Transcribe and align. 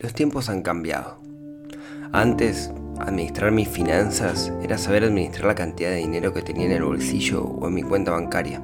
Los 0.00 0.14
tiempos 0.14 0.48
han 0.48 0.62
cambiado. 0.62 1.18
Antes, 2.10 2.72
administrar 2.98 3.52
mis 3.52 3.68
finanzas 3.68 4.50
era 4.62 4.78
saber 4.78 5.04
administrar 5.04 5.48
la 5.48 5.54
cantidad 5.54 5.90
de 5.90 5.96
dinero 5.96 6.32
que 6.32 6.40
tenía 6.40 6.64
en 6.64 6.72
el 6.72 6.84
bolsillo 6.84 7.44
o 7.44 7.68
en 7.68 7.74
mi 7.74 7.82
cuenta 7.82 8.12
bancaria. 8.12 8.62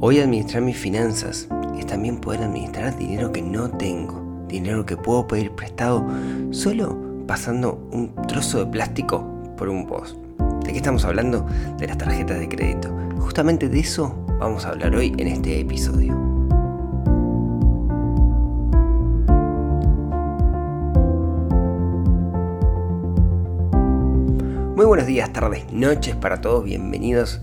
Hoy 0.00 0.20
administrar 0.20 0.62
mis 0.62 0.78
finanzas 0.78 1.48
es 1.78 1.86
también 1.86 2.16
poder 2.16 2.44
administrar 2.44 2.96
dinero 2.96 3.30
que 3.30 3.42
no 3.42 3.68
tengo, 3.68 4.46
dinero 4.48 4.86
que 4.86 4.96
puedo 4.96 5.26
pedir 5.26 5.50
prestado 5.50 6.06
solo 6.50 6.96
pasando 7.26 7.86
un 7.92 8.14
trozo 8.26 8.64
de 8.64 8.70
plástico 8.70 9.52
por 9.58 9.68
un 9.68 9.86
post. 9.86 10.16
¿De 10.64 10.72
qué 10.72 10.78
estamos 10.78 11.04
hablando? 11.04 11.46
De 11.76 11.88
las 11.88 11.98
tarjetas 11.98 12.38
de 12.38 12.48
crédito. 12.48 12.88
Justamente 13.18 13.68
de 13.68 13.80
eso 13.80 14.16
vamos 14.40 14.64
a 14.64 14.70
hablar 14.70 14.94
hoy 14.96 15.14
en 15.18 15.28
este 15.28 15.60
episodio. 15.60 16.37
Buenos 24.88 25.06
días, 25.06 25.30
tardes, 25.34 25.70
noches 25.70 26.16
para 26.16 26.40
todos. 26.40 26.64
Bienvenidos 26.64 27.42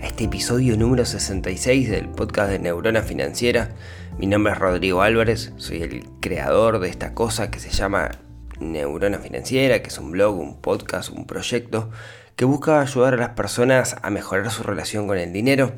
a 0.00 0.06
este 0.06 0.24
episodio 0.24 0.76
número 0.76 1.04
66 1.04 1.90
del 1.90 2.08
podcast 2.08 2.50
de 2.50 2.60
Neurona 2.60 3.02
Financiera. 3.02 3.70
Mi 4.16 4.28
nombre 4.28 4.52
es 4.52 4.60
Rodrigo 4.60 5.02
Álvarez, 5.02 5.52
soy 5.56 5.82
el 5.82 6.08
creador 6.20 6.78
de 6.78 6.88
esta 6.88 7.12
cosa 7.12 7.50
que 7.50 7.58
se 7.58 7.70
llama 7.70 8.12
Neurona 8.60 9.18
Financiera, 9.18 9.82
que 9.82 9.88
es 9.88 9.98
un 9.98 10.12
blog, 10.12 10.38
un 10.38 10.60
podcast, 10.60 11.10
un 11.10 11.26
proyecto 11.26 11.90
que 12.36 12.44
busca 12.44 12.80
ayudar 12.80 13.14
a 13.14 13.16
las 13.16 13.30
personas 13.30 13.96
a 14.00 14.10
mejorar 14.10 14.48
su 14.52 14.62
relación 14.62 15.08
con 15.08 15.18
el 15.18 15.32
dinero, 15.32 15.72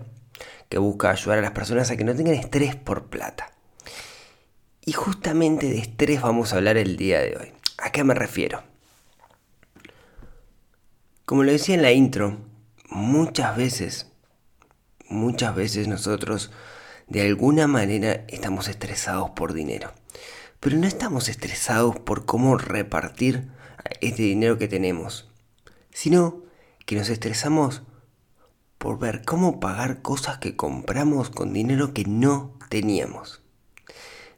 que 0.69 0.77
busca 0.77 1.13
ayudar 1.13 1.39
a 1.39 1.43
las 1.43 1.53
personas 1.53 1.91
a 1.91 1.97
que 1.97 2.05
no 2.05 2.15
tengan 2.15 2.35
estrés 2.35 2.77
por 2.77 3.07
plata. 3.07 3.53
Y 4.85 4.93
justamente 4.93 5.71
de 5.71 5.79
estrés 5.79 6.21
vamos 6.21 6.53
a 6.53 6.57
hablar 6.57 6.77
el 6.77 6.99
día 6.99 7.21
de 7.21 7.39
hoy. 7.39 7.53
¿A 7.79 7.91
qué 7.91 8.05
me 8.05 8.13
refiero? 8.13 8.76
Como 11.27 11.43
lo 11.43 11.51
decía 11.51 11.75
en 11.75 11.83
la 11.83 11.91
intro, 11.91 12.39
muchas 12.89 13.57
veces, 13.57 14.07
muchas 15.09 15.57
veces 15.57 15.89
nosotros 15.89 16.53
de 17.09 17.23
alguna 17.23 17.67
manera 17.67 18.25
estamos 18.29 18.69
estresados 18.69 19.31
por 19.31 19.53
dinero. 19.53 19.93
Pero 20.61 20.77
no 20.77 20.87
estamos 20.87 21.29
estresados 21.29 21.99
por 21.99 22.27
cómo 22.27 22.57
repartir 22.57 23.51
este 24.01 24.23
dinero 24.23 24.57
que 24.57 24.69
tenemos, 24.69 25.29
sino 25.91 26.45
que 26.85 26.95
nos 26.95 27.09
estresamos 27.09 27.83
por 28.79 29.01
ver 29.01 29.25
cómo 29.25 29.59
pagar 29.59 30.03
cosas 30.03 30.39
que 30.39 30.55
compramos 30.55 31.31
con 31.31 31.53
dinero 31.53 31.93
que 31.93 32.05
no 32.05 32.57
teníamos. 32.69 33.43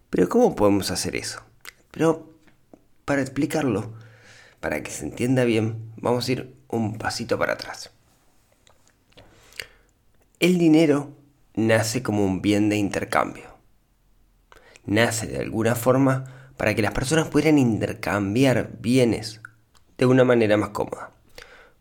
Pero 0.09 0.31
¿cómo 0.31 0.57
podemos 0.57 0.91
hacer 0.91 1.17
eso? 1.17 1.43
Pero 1.91 2.33
para 3.05 3.21
explicarlo, 3.21 3.93
para 4.61 4.83
que 4.83 4.91
se 4.91 5.05
entienda 5.05 5.45
bien, 5.45 5.93
vamos 5.97 6.29
a 6.29 6.33
ir 6.33 6.55
un 6.69 6.99
pasito 6.99 7.39
para 7.39 7.55
atrás. 7.55 7.91
El 10.41 10.59
dinero 10.59 11.11
nace 11.55 12.03
como 12.03 12.25
un 12.25 12.41
bien 12.41 12.69
de 12.69 12.77
intercambio. 12.77 13.59
Nace 14.85 15.27
de 15.27 15.39
alguna 15.39 15.75
forma 15.75 16.53
para 16.57 16.75
que 16.75 16.83
las 16.83 16.93
personas 16.93 17.29
pudieran 17.29 17.59
intercambiar 17.59 18.71
bienes 18.81 19.41
de 19.97 20.07
una 20.07 20.25
manera 20.25 20.57
más 20.57 20.71
cómoda. 20.71 21.13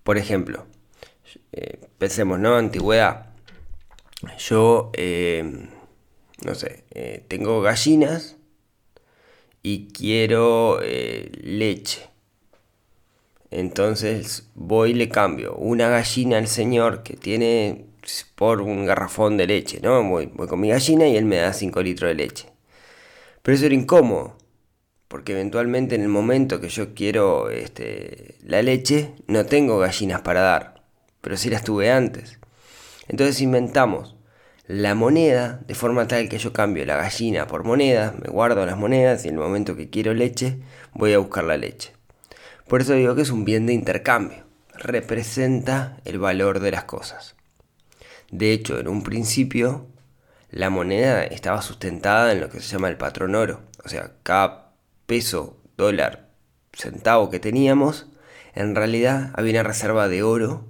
Por 0.04 0.18
ejemplo, 0.18 0.66
eh, 1.52 1.80
pensemos, 1.98 2.40
¿no? 2.40 2.56
Antigüedad. 2.56 3.28
Yo, 4.40 4.92
eh, 4.94 5.70
no 6.44 6.56
sé, 6.56 6.84
eh, 6.92 7.24
tengo 7.28 7.62
gallinas 7.62 8.38
y 9.62 9.90
quiero 9.90 10.80
leche. 10.82 12.10
Entonces 13.52 14.50
voy 14.56 14.92
y 14.92 14.94
le 14.94 15.10
cambio 15.10 15.56
una 15.56 15.90
gallina 15.90 16.38
al 16.38 16.48
señor 16.48 17.04
que 17.04 17.16
tiene 17.16 17.86
por 18.36 18.62
un 18.62 18.86
garrafón 18.86 19.38
de 19.38 19.48
leche, 19.48 19.80
¿no? 19.82 20.04
Voy, 20.04 20.28
con 20.30 20.60
mi 20.60 20.70
gallina 20.70 21.08
y 21.08 21.18
él 21.18 21.26
me 21.26 21.38
da 21.38 21.54
5 21.54 21.82
litros 21.82 22.10
de 22.10 22.16
leche. 22.16 22.50
Pero 23.42 23.56
eso 23.56 23.66
era 23.66 23.76
incómodo, 23.76 24.38
porque 25.08 25.34
eventualmente 25.34 25.96
en 25.96 26.02
el 26.02 26.10
momento 26.10 26.60
que 26.62 26.70
yo 26.70 26.94
quiero 26.94 27.50
este, 27.50 28.36
la 28.44 28.62
leche, 28.62 29.14
no 29.28 29.46
tengo 29.46 29.80
gallinas 29.80 30.22
para 30.22 30.42
dar, 30.42 30.84
pero 31.22 31.38
sí 31.38 31.50
las 31.50 31.64
tuve 31.64 31.92
antes. 31.92 32.40
Entonces 33.08 33.42
inventamos 33.42 34.16
la 34.68 34.96
moneda 34.96 35.62
de 35.66 35.76
forma 35.76 36.08
tal 36.08 36.28
que 36.28 36.38
yo 36.38 36.52
cambio 36.52 36.86
la 36.86 36.98
gallina 36.98 37.48
por 37.48 37.64
moneda, 37.64 38.14
me 38.22 38.30
guardo 38.30 38.66
las 38.66 38.78
monedas 38.78 39.24
y 39.26 39.30
en 39.30 39.36
el 39.36 39.40
momento 39.40 39.78
que 39.78 39.90
quiero 39.90 40.14
leche, 40.14 40.60
voy 40.94 41.14
a 41.14 41.20
buscar 41.20 41.46
la 41.46 41.58
leche. 41.58 41.97
Por 42.68 42.82
eso 42.82 42.94
digo 42.94 43.16
que 43.16 43.22
es 43.22 43.30
un 43.30 43.46
bien 43.46 43.66
de 43.66 43.74
intercambio. 43.74 44.46
Representa 44.74 45.98
el 46.06 46.20
valor 46.20 46.60
de 46.60 46.72
las 46.72 46.84
cosas. 46.84 47.36
De 48.30 48.52
hecho, 48.52 48.80
en 48.80 48.90
un 48.90 49.04
principio, 49.04 49.88
la 50.52 50.70
moneda 50.70 51.24
estaba 51.24 51.62
sustentada 51.62 52.32
en 52.34 52.42
lo 52.42 52.50
que 52.50 52.60
se 52.60 52.68
llama 52.68 52.90
el 52.90 52.98
patrón 52.98 53.36
oro. 53.36 53.62
O 53.86 53.90
sea, 53.90 54.12
cada 54.24 54.74
peso, 55.06 55.58
dólar, 55.78 56.28
centavo 56.74 57.30
que 57.30 57.40
teníamos, 57.40 58.08
en 58.54 58.76
realidad 58.76 59.32
había 59.36 59.54
una 59.54 59.64
reserva 59.64 60.10
de 60.10 60.24
oro 60.24 60.66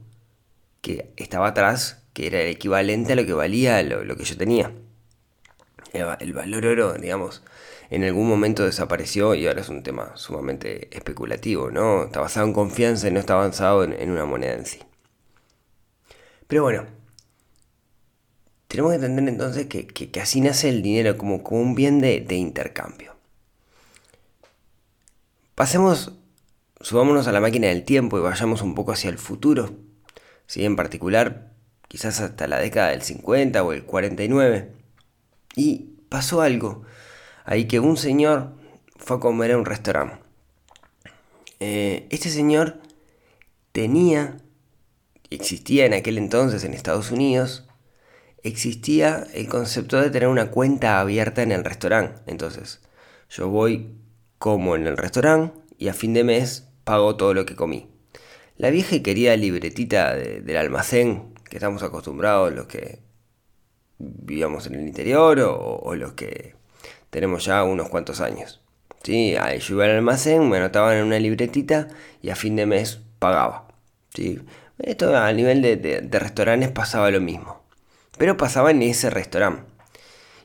que 0.82 1.12
estaba 1.18 1.48
atrás, 1.48 2.04
que 2.14 2.28
era 2.28 2.42
el 2.42 2.50
equivalente 2.50 3.14
a 3.14 3.16
lo 3.16 3.26
que 3.26 3.34
valía 3.34 3.82
lo, 3.82 4.16
que 4.16 4.24
yo 4.24 4.38
tenía. 4.38 4.72
El 5.94 6.34
valor 6.34 6.66
oro, 6.66 6.94
digamos, 6.94 7.42
en 7.90 8.04
algún 8.04 8.28
momento 8.28 8.66
desapareció 8.66 9.34
y 9.34 9.48
ahora 9.48 9.62
es 9.62 9.70
un 9.70 9.84
tema 9.84 10.12
sumamente 10.16 10.96
especulativo, 10.96 11.72
¿no? 11.72 12.04
Está 12.06 12.20
basado 12.20 12.46
en 12.46 12.54
confianza 12.54 13.08
y 13.08 13.12
no 13.12 13.20
está 13.20 13.34
avanzado 13.34 13.84
en, 13.84 14.12
una 14.12 14.26
moneda 14.26 14.54
en 14.54 14.66
sí. 14.66 14.80
Pero 16.48 16.64
bueno, 16.64 16.86
tenemos 18.68 18.92
que 18.92 18.96
entender 18.98 19.30
entonces 19.30 19.68
que, 19.68 20.12
así 20.22 20.42
nace 20.42 20.70
el 20.70 20.82
dinero 20.82 21.18
como, 21.18 21.38
un 21.38 21.76
bien 21.76 22.00
de, 22.00 22.26
intercambio. 22.36 23.16
Pasemos, 25.56 26.14
subámonos 26.82 27.28
a 27.28 27.32
la 27.32 27.40
máquina 27.40 27.68
del 27.68 27.84
tiempo 27.84 28.18
y 28.18 28.22
vayamos 28.22 28.62
un 28.62 28.76
poco 28.76 28.92
hacia 28.92 29.10
el 29.10 29.18
futuro. 29.18 29.72
¿sí? 30.46 30.66
En 30.66 30.76
particular, 30.76 31.54
quizás 31.88 32.20
hasta 32.20 32.48
la 32.48 32.60
década 32.60 32.90
del 32.90 33.02
50 33.02 33.64
o 33.64 33.72
el 33.72 33.86
49. 33.86 34.74
Y 35.56 35.96
pasó 36.10 36.42
algo 36.42 36.84
ahí 37.48 37.66
que 37.66 37.80
un 37.80 37.98
señor 37.98 38.52
fue 38.98 39.18
a 39.18 39.20
comer 39.20 39.54
a 39.54 39.58
un 39.58 39.66
restaurante. 39.66 40.18
Eh, 41.60 42.06
este 42.12 42.30
señor 42.30 42.80
tenía, 43.72 44.38
existía 45.32 45.86
en 45.86 45.94
aquel 45.94 46.18
entonces 46.18 46.64
en 46.66 46.74
Estados 46.74 47.10
Unidos, 47.10 47.66
existía 48.44 49.26
el 49.34 49.48
concepto 49.48 50.00
de 50.00 50.10
tener 50.10 50.28
una 50.28 50.52
cuenta 50.52 51.00
abierta 51.00 51.42
en 51.42 51.54
el 51.54 51.64
restaurante. 51.64 52.22
Entonces, 52.28 52.82
yo 53.30 53.48
voy, 53.48 53.96
como 54.38 54.76
en 54.76 54.86
el 54.86 54.98
restaurante 54.98 55.58
y 55.78 55.88
a 55.88 55.94
fin 55.94 56.14
de 56.14 56.26
mes 56.26 56.68
pago 56.84 57.16
todo 57.16 57.34
lo 57.34 57.46
que 57.46 57.56
comí. 57.56 57.88
La 58.58 58.72
vieja 58.72 58.96
y 58.96 59.02
querida 59.02 59.36
libretita 59.38 60.16
del 60.16 60.58
almacén 60.58 61.34
que 61.50 61.58
estamos 61.58 61.82
acostumbrados 61.82 62.54
los 62.54 62.68
que 62.68 63.00
vivíamos 64.00 64.68
en 64.68 64.76
el 64.76 64.86
interior 64.86 65.40
o 65.40 65.96
los 65.96 66.14
que 66.14 66.58
tenemos 67.10 67.46
ya 67.46 67.64
unos 67.64 67.90
cuantos 67.90 68.22
años. 68.22 68.62
¿sí? 69.04 69.36
Yo 69.60 69.76
iba 69.76 69.86
al 69.86 69.92
almacén, 69.92 70.50
me 70.50 70.58
anotaban 70.58 70.98
en 70.98 71.06
una 71.06 71.20
libretita 71.20 71.88
y 72.22 72.30
a 72.30 72.36
fin 72.36 72.56
de 72.56 72.66
mes 72.66 73.00
pagaba. 73.20 73.68
¿sí? 74.14 74.42
Esto 74.80 75.16
a 75.18 75.32
nivel 75.34 75.62
de, 75.62 76.08
restaurantes 76.12 76.70
pasaba 76.70 77.10
lo 77.10 77.22
mismo. 77.22 77.64
Pero 78.18 78.38
pasaba 78.38 78.72
en 78.72 78.82
ese 78.84 79.10
restaurante. 79.10 79.64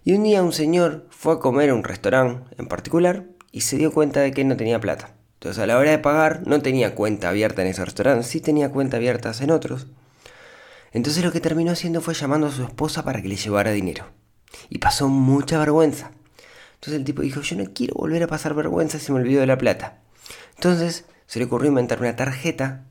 Y 0.05 0.15
un 0.15 0.25
día 0.25 0.43
un 0.43 0.53
señor 0.53 1.07
fue 1.11 1.35
a 1.35 1.39
comer 1.39 1.71
a 1.71 1.75
un 1.75 1.85
restaurante 1.85 2.55
en 2.59 2.67
particular 2.67 3.25
y 3.53 3.61
se 3.61 3.77
dio 3.77 3.93
cuenta 3.93 4.21
de 4.21 4.33
que 4.33 4.45
no 4.45 4.57
tenía 4.57 4.81
plata. 4.81 5.15
Entonces 5.35 5.63
a 5.63 5.67
la 5.67 5.79
hora 5.79 5.91
de 5.91 5.99
pagar 5.99 6.43
no 6.47 6.61
tenía 6.61 6.95
cuenta 6.95 7.29
abierta 7.29 7.63
en 7.63 7.69
ese 7.69 7.85
restaurante, 7.85 8.25
sí 8.25 8.41
tenía 8.41 8.71
cuenta 8.71 8.97
abiertas 8.97 9.41
en 9.41 9.51
otros. 9.51 9.87
Entonces 10.93 11.25
lo 11.25 11.33
que 11.33 11.41
terminó 11.41 11.73
haciendo 11.73 12.01
fue 12.01 12.15
llamando 12.15 12.47
a 12.47 12.53
su 12.53 12.63
esposa 12.65 13.05
para 13.05 13.23
que 13.23 13.29
le 13.29 13.37
llevara 13.37 13.71
dinero. 13.71 14.07
Y 14.69 14.79
pasó 14.79 15.09
mucha 15.09 15.59
vergüenza. 15.59 16.13
Entonces 16.83 16.99
el 16.99 17.05
tipo 17.05 17.23
dijo, 17.23 17.43
yo 17.43 17.55
no 17.55 17.73
quiero 17.73 17.95
volver 17.95 18.25
a 18.25 18.27
pasar 18.27 18.55
vergüenza 18.55 18.99
si 18.99 19.13
me 19.13 19.21
olvido 19.21 19.41
de 19.41 19.47
la 19.47 19.57
plata. 19.57 20.03
Entonces 20.57 21.05
se 21.27 21.39
le 21.39 21.45
ocurrió 21.45 21.69
inventar 21.69 22.01
una 22.01 22.17
tarjeta 22.17 22.87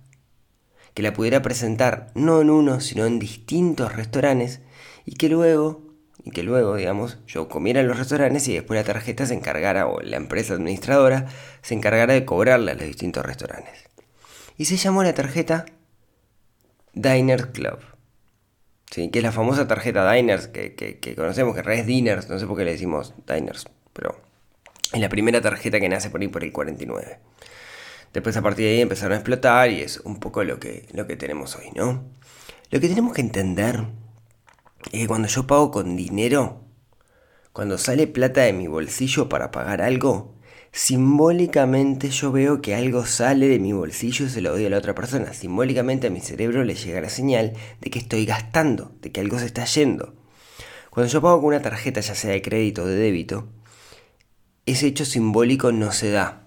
que 0.94 1.02
la 1.02 1.12
pudiera 1.12 1.42
presentar 1.42 2.10
no 2.16 2.40
en 2.40 2.50
uno, 2.50 2.80
sino 2.80 3.06
en 3.06 3.20
distintos 3.20 3.94
restaurantes 3.94 4.62
y 5.06 5.16
que 5.16 5.28
luego, 5.28 5.82
y 6.24 6.32
que 6.32 6.42
luego, 6.42 6.78
digamos, 6.78 7.18
yo 7.28 7.50
comiera 7.50 7.82
en 7.82 7.90
los 7.90 8.00
restaurantes 8.00 8.48
y 8.48 8.54
después 8.54 8.80
la 8.80 8.86
tarjeta 8.86 9.26
se 9.26 9.34
encargara, 9.34 9.88
o 9.88 10.00
la 10.00 10.16
empresa 10.16 10.54
administradora, 10.54 11.28
se 11.62 11.74
encargara 11.74 12.14
de 12.14 12.24
cobrarla 12.24 12.72
a 12.72 12.76
los 12.76 12.86
distintos 12.86 13.26
restaurantes. 13.26 13.90
Y 14.56 14.66
se 14.66 14.78
llamó 14.78 15.04
la 15.04 15.14
tarjeta 15.14 15.66
Diner 16.94 17.52
Club. 17.52 17.80
¿Sí? 18.90 19.10
que 19.10 19.20
es 19.20 19.24
la 19.24 19.32
famosa 19.34 19.68
tarjeta 19.68 20.10
Diners 20.12 20.48
que, 20.48 21.14
conocemos, 21.16 21.56
que 21.56 21.62
en 21.62 21.72
es 21.72 21.86
Diners, 21.86 22.30
no 22.30 22.40
sé 22.40 22.48
por 22.48 22.58
qué 22.58 22.66
le 22.66 22.72
decimos 22.72 23.14
Diners, 23.26 23.66
pero 23.94 24.22
Es 24.94 25.00
la 25.00 25.10
primera 25.10 25.42
tarjeta 25.42 25.80
que 25.80 25.90
nace 25.90 26.10
por 26.10 26.22
ahí 26.22 26.28
por 26.28 26.44
el 26.44 26.52
49. 26.52 27.20
Después 28.14 28.36
a 28.36 28.42
partir 28.42 28.66
de 28.66 28.72
ahí 28.72 28.82
empezaron 28.82 29.14
a 29.14 29.16
explotar 29.18 29.70
y 29.72 29.82
es 29.82 30.00
un 30.02 30.20
poco 30.20 30.44
lo 30.44 30.60
que, 30.60 30.86
lo 30.92 31.08
que 31.08 31.16
tenemos 31.16 31.56
hoy, 31.56 31.72
¿no? 31.76 32.04
Lo 32.70 32.80
que 32.80 32.90
tenemos 32.90 33.14
que 33.14 33.22
entender 33.22 33.86
es 34.92 35.02
que 35.02 35.08
cuando 35.08 35.28
yo 35.28 35.48
pago 35.48 35.72
con 35.72 35.96
dinero, 35.96 36.62
cuando 37.54 37.78
sale 37.78 38.08
plata 38.08 38.42
de 38.42 38.54
mi 38.54 38.68
bolsillo 38.68 39.30
para 39.30 39.52
pagar 39.52 39.82
algo, 39.82 40.36
simbólicamente 40.72 42.10
yo 42.10 42.32
veo 42.32 42.62
que 42.62 42.76
algo 42.76 43.06
sale 43.06 43.48
de 43.48 43.60
mi 43.60 43.74
bolsillo 43.74 44.26
y 44.26 44.30
se 44.30 44.42
lo 44.42 44.52
doy 44.52 44.66
a 44.66 44.70
la 44.70 44.78
otra 44.78 44.96
persona. 44.96 45.34
Simbólicamente 45.34 46.08
a 46.08 46.10
mi 46.10 46.20
cerebro 46.22 46.64
le 46.64 46.76
llega 46.76 47.02
la 47.02 47.10
señal 47.10 47.54
de 47.80 47.90
que 47.90 48.00
estoy 48.00 48.26
gastando, 48.26 48.92
de 49.02 49.12
que 49.12 49.22
algo 49.22 49.40
se 49.40 49.46
está 49.46 49.66
yendo. 49.66 50.16
Cuando 50.90 51.12
yo 51.12 51.22
pago 51.22 51.40
con 51.40 51.48
una 51.48 51.62
tarjeta, 51.62 52.02
ya 52.02 52.16
sea 52.16 52.32
de 52.32 52.42
crédito 52.42 52.84
o 52.84 52.86
de 52.86 52.96
débito, 52.96 53.48
ese 54.72 54.88
hecho 54.88 55.06
simbólico 55.06 55.72
no 55.72 55.92
se 55.92 56.12
da. 56.12 56.44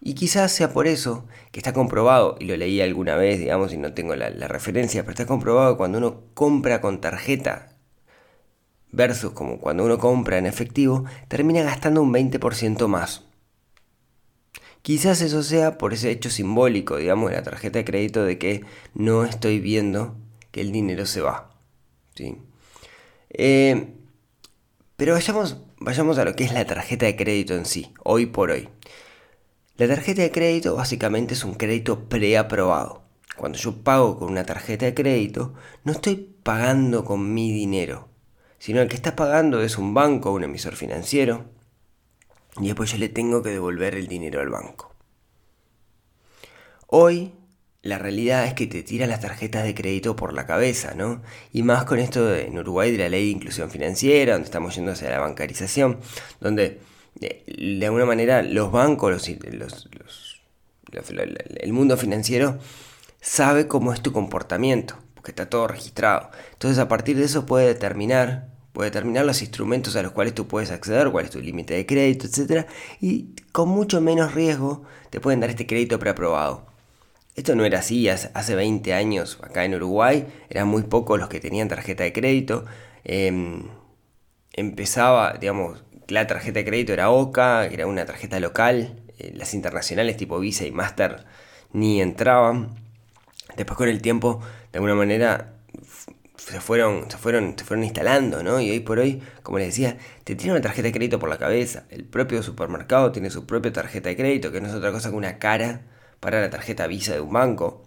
Y 0.00 0.14
quizás 0.14 0.50
sea 0.50 0.72
por 0.72 0.88
eso 0.88 1.26
que 1.52 1.60
está 1.60 1.72
comprobado, 1.72 2.36
y 2.40 2.46
lo 2.46 2.56
leí 2.56 2.80
alguna 2.80 3.14
vez, 3.14 3.38
digamos, 3.38 3.72
y 3.72 3.76
no 3.76 3.94
tengo 3.94 4.16
la, 4.16 4.30
referencia, 4.48 5.02
pero 5.02 5.12
está 5.12 5.26
comprobado 5.26 5.74
que 5.74 5.78
cuando 5.78 5.98
uno 5.98 6.22
compra 6.34 6.80
con 6.80 7.00
tarjeta 7.00 7.68
versus 8.90 9.32
como 9.32 9.58
cuando 9.58 9.84
uno 9.84 9.98
compra 9.98 10.38
en 10.38 10.46
efectivo, 10.46 11.04
termina 11.28 11.62
gastando 11.62 12.02
un 12.02 12.12
20% 12.12 12.88
más. 12.88 13.22
Quizás 14.82 15.20
eso 15.22 15.44
sea 15.44 15.78
por 15.78 15.92
ese 15.94 16.10
hecho 16.10 16.30
simbólico, 16.30 16.96
digamos, 16.96 17.30
de 17.30 17.36
la 17.36 17.42
tarjeta 17.44 17.78
de 17.78 17.84
crédito 17.84 18.24
de 18.24 18.38
que 18.38 18.64
no 18.94 19.24
estoy 19.24 19.60
viendo 19.60 20.16
que 20.50 20.60
el 20.60 20.72
dinero 20.72 21.06
se 21.06 21.20
va. 21.20 21.52
¿sí? 22.16 22.38
Eh, 23.30 23.94
pero 24.96 25.14
vayamos, 25.14 25.58
vayamos 25.84 26.18
a 26.18 26.24
lo 26.24 26.34
que 26.34 26.44
es 26.44 26.52
la 26.52 26.64
tarjeta 26.64 27.06
de 27.06 27.16
crédito 27.16 27.54
en 27.54 27.66
sí, 27.66 27.92
hoy 28.04 28.26
por 28.26 28.50
hoy. 28.50 28.68
La 29.76 29.88
tarjeta 29.88 30.22
de 30.22 30.30
crédito 30.30 30.76
básicamente 30.76 31.34
es 31.34 31.44
un 31.44 31.54
crédito 31.54 32.08
preaprobado. 32.08 33.02
Cuando 33.36 33.58
yo 33.58 33.82
pago 33.82 34.18
con 34.18 34.30
una 34.30 34.44
tarjeta 34.44 34.86
de 34.86 34.94
crédito, 34.94 35.54
no 35.84 35.92
estoy 35.92 36.16
pagando 36.42 37.04
con 37.04 37.34
mi 37.34 37.52
dinero, 37.52 38.08
sino 38.58 38.80
el 38.80 38.88
que 38.88 38.96
está 38.96 39.16
pagando 39.16 39.62
es 39.62 39.78
un 39.78 39.94
banco, 39.94 40.32
un 40.32 40.44
emisor 40.44 40.76
financiero, 40.76 41.46
y 42.58 42.66
después 42.66 42.92
yo 42.92 42.98
le 42.98 43.08
tengo 43.08 43.42
que 43.42 43.50
devolver 43.50 43.94
el 43.94 44.06
dinero 44.06 44.40
al 44.40 44.50
banco. 44.50 44.94
Hoy 46.86 47.32
la 47.82 47.98
realidad 47.98 48.46
es 48.46 48.54
que 48.54 48.68
te 48.68 48.82
tira 48.84 49.06
las 49.08 49.20
tarjetas 49.20 49.64
de 49.64 49.74
crédito 49.74 50.14
por 50.14 50.32
la 50.32 50.46
cabeza, 50.46 50.94
¿no? 50.94 51.20
Y 51.52 51.64
más 51.64 51.84
con 51.84 51.98
esto 51.98 52.24
de, 52.24 52.46
en 52.46 52.56
Uruguay 52.56 52.92
de 52.92 52.98
la 52.98 53.08
ley 53.08 53.24
de 53.26 53.32
inclusión 53.32 53.70
financiera, 53.70 54.34
donde 54.34 54.46
estamos 54.46 54.74
yendo 54.76 54.92
hacia 54.92 55.10
la 55.10 55.18
bancarización, 55.18 55.98
donde 56.40 56.80
de 57.14 57.84
alguna 57.84 58.06
manera 58.06 58.42
los 58.42 58.70
bancos, 58.72 59.10
los, 59.10 59.88
el 61.56 61.72
mundo 61.72 61.96
financiero 61.96 62.58
sabe 63.20 63.66
cómo 63.66 63.92
es 63.92 64.00
tu 64.00 64.12
comportamiento, 64.12 64.96
porque 65.14 65.32
está 65.32 65.50
todo 65.50 65.66
registrado. 65.66 66.30
Entonces 66.52 66.78
a 66.78 66.88
partir 66.88 67.16
de 67.16 67.24
eso 67.24 67.46
puede 67.46 67.66
determinar, 67.66 68.48
puede 68.72 68.90
determinar 68.90 69.24
los 69.24 69.42
instrumentos 69.42 69.96
a 69.96 70.02
los 70.02 70.12
cuales 70.12 70.34
tú 70.34 70.46
puedes 70.46 70.70
acceder, 70.70 71.10
cuál 71.10 71.24
es 71.24 71.32
tu 71.32 71.40
límite 71.40 71.74
de 71.74 71.84
crédito, 71.84 72.26
etc. 72.26 72.66
Y 73.00 73.34
con 73.50 73.68
mucho 73.68 74.00
menos 74.00 74.34
riesgo 74.34 74.84
te 75.10 75.20
pueden 75.20 75.40
dar 75.40 75.50
este 75.50 75.66
crédito 75.66 75.98
preaprobado. 75.98 76.71
Esto 77.34 77.54
no 77.54 77.64
era 77.64 77.78
así 77.78 78.08
hace 78.08 78.54
20 78.54 78.92
años 78.92 79.38
acá 79.42 79.64
en 79.64 79.74
Uruguay, 79.74 80.26
eran 80.50 80.68
muy 80.68 80.82
pocos 80.82 81.18
los 81.18 81.28
que 81.28 81.40
tenían 81.40 81.68
tarjeta 81.68 82.04
de 82.04 82.12
crédito. 82.12 82.66
Em, 83.04 83.68
empezaba, 84.52 85.34
digamos, 85.40 85.82
la 86.08 86.26
tarjeta 86.26 86.58
de 86.60 86.64
crédito 86.66 86.92
era 86.92 87.10
OCA, 87.10 87.66
era 87.66 87.86
una 87.86 88.04
tarjeta 88.04 88.38
local, 88.40 89.00
eh, 89.18 89.32
las 89.34 89.54
internacionales 89.54 90.16
tipo 90.16 90.38
Visa 90.40 90.66
y 90.66 90.72
Master 90.72 91.24
ni 91.72 92.02
entraban. 92.02 92.76
Después 93.56 93.76
con 93.78 93.88
el 93.88 94.02
tiempo, 94.02 94.40
de 94.72 94.78
alguna 94.78 94.94
manera, 94.94 95.54
se 96.36 96.60
fueron, 96.60 97.10
se 97.10 97.16
fueron, 97.18 97.56
se 97.58 97.64
fueron 97.64 97.84
instalando, 97.84 98.42
¿no? 98.42 98.60
Y 98.60 98.70
hoy 98.70 98.80
por 98.80 98.98
hoy, 98.98 99.22
como 99.42 99.58
les 99.58 99.68
decía, 99.68 99.96
te 100.24 100.34
tiene 100.34 100.52
una 100.52 100.60
tarjeta 100.62 100.88
de 100.88 100.92
crédito 100.92 101.18
por 101.18 101.28
la 101.28 101.38
cabeza. 101.38 101.84
El 101.90 102.04
propio 102.04 102.42
supermercado 102.42 103.12
tiene 103.12 103.30
su 103.30 103.46
propia 103.46 103.72
tarjeta 103.72 104.08
de 104.10 104.16
crédito, 104.16 104.52
que 104.52 104.60
no 104.60 104.68
es 104.68 104.74
otra 104.74 104.92
cosa 104.92 105.10
que 105.10 105.16
una 105.16 105.38
cara 105.38 105.82
para 106.22 106.40
la 106.40 106.50
tarjeta 106.50 106.86
Visa 106.86 107.14
de 107.14 107.20
un 107.20 107.32
banco. 107.32 107.82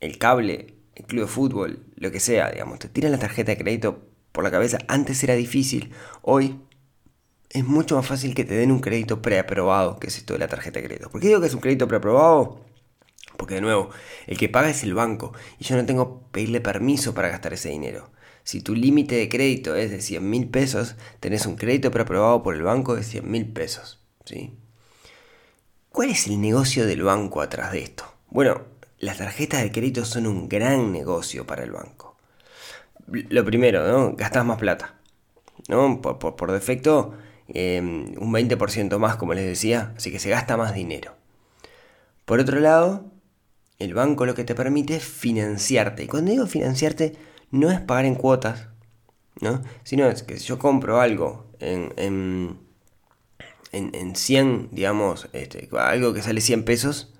El 0.00 0.16
cable, 0.16 0.74
el 0.94 1.04
club 1.04 1.24
de 1.24 1.28
fútbol, 1.28 1.84
lo 1.96 2.10
que 2.10 2.18
sea, 2.18 2.50
digamos, 2.50 2.78
te 2.78 2.88
tiran 2.88 3.12
la 3.12 3.18
tarjeta 3.18 3.52
de 3.52 3.58
crédito 3.58 4.08
por 4.32 4.42
la 4.42 4.50
cabeza. 4.50 4.78
Antes 4.88 5.22
era 5.22 5.34
difícil, 5.34 5.92
hoy 6.22 6.58
es 7.50 7.62
mucho 7.62 7.96
más 7.96 8.06
fácil 8.06 8.34
que 8.34 8.44
te 8.44 8.54
den 8.54 8.72
un 8.72 8.80
crédito 8.80 9.20
preaprobado, 9.20 9.98
que 10.00 10.06
es 10.06 10.16
esto 10.16 10.32
de 10.32 10.38
la 10.38 10.48
tarjeta 10.48 10.80
de 10.80 10.86
crédito. 10.86 11.10
¿Por 11.10 11.20
qué 11.20 11.26
digo 11.26 11.42
que 11.42 11.46
es 11.46 11.54
un 11.54 11.60
crédito 11.60 11.86
preaprobado? 11.86 12.64
Porque 13.36 13.56
de 13.56 13.60
nuevo, 13.60 13.90
el 14.26 14.38
que 14.38 14.48
paga 14.48 14.70
es 14.70 14.82
el 14.82 14.94
banco 14.94 15.34
y 15.58 15.64
yo 15.64 15.76
no 15.76 15.84
tengo 15.84 16.20
que 16.20 16.24
pedirle 16.32 16.62
permiso 16.62 17.12
para 17.12 17.28
gastar 17.28 17.52
ese 17.52 17.68
dinero. 17.68 18.10
Si 18.44 18.62
tu 18.62 18.74
límite 18.74 19.16
de 19.16 19.28
crédito 19.28 19.76
es 19.76 19.90
de 19.90 20.00
100 20.00 20.30
mil 20.30 20.48
pesos, 20.48 20.96
tenés 21.20 21.44
un 21.44 21.56
crédito 21.56 21.90
preaprobado 21.90 22.42
por 22.42 22.54
el 22.54 22.62
banco 22.62 22.94
de 22.94 23.02
100 23.02 23.30
mil 23.30 23.52
pesos. 23.52 24.02
¿sí? 24.24 24.56
¿Cuál 25.94 26.10
es 26.10 26.26
el 26.26 26.38
negocio 26.40 26.86
del 26.86 27.02
banco 27.02 27.40
atrás 27.40 27.72
de 27.72 27.78
esto? 27.78 28.04
Bueno, 28.28 28.60
las 28.98 29.16
tarjetas 29.16 29.62
de 29.62 29.72
crédito 29.72 30.04
son 30.04 30.26
un 30.26 30.48
gran 30.48 30.92
negocio 30.92 31.46
para 31.46 31.62
el 31.62 31.70
banco. 31.70 32.18
Lo 33.06 33.44
primero, 33.46 33.86
¿no? 33.88 34.14
Gastás 34.14 34.44
más 34.44 34.58
plata. 34.58 34.96
¿no? 35.68 36.02
Por, 36.02 36.18
por 36.18 36.52
defecto, 36.52 37.14
Em, 37.48 38.14
un 38.18 38.32
20% 38.32 38.98
más, 38.98 39.16
como 39.16 39.34
les 39.34 39.44
decía, 39.44 39.92
así 39.96 40.10
que 40.10 40.18
se 40.18 40.30
gasta 40.30 40.56
más 40.56 40.74
dinero. 40.74 41.14
Por 42.24 42.40
otro 42.40 42.58
lado, 42.60 43.12
el 43.78 43.94
banco 43.94 44.26
lo 44.26 44.34
que 44.34 44.44
te 44.44 44.54
permite 44.54 44.96
es 44.96 45.04
financiarte. 45.04 46.04
Y 46.04 46.06
cuando 46.06 46.30
digo 46.30 46.46
financiarte, 46.46 47.16
no 47.50 47.70
es 47.70 47.80
pagar 47.80 48.06
en 48.06 48.14
cuotas, 48.14 48.68
¿no? 49.40 49.62
Sino 49.82 50.06
es 50.08 50.22
que 50.22 50.38
si 50.38 50.46
yo 50.46 50.58
compro 50.58 51.00
algo 51.00 51.46
en, 51.60 52.58
en, 53.74 54.16
100, 54.16 54.68
digamos, 54.72 55.28
este, 55.32 55.68
algo 55.78 56.14
que 56.14 56.22
sale 56.22 56.40
100 56.40 56.64
pesos, 56.64 57.12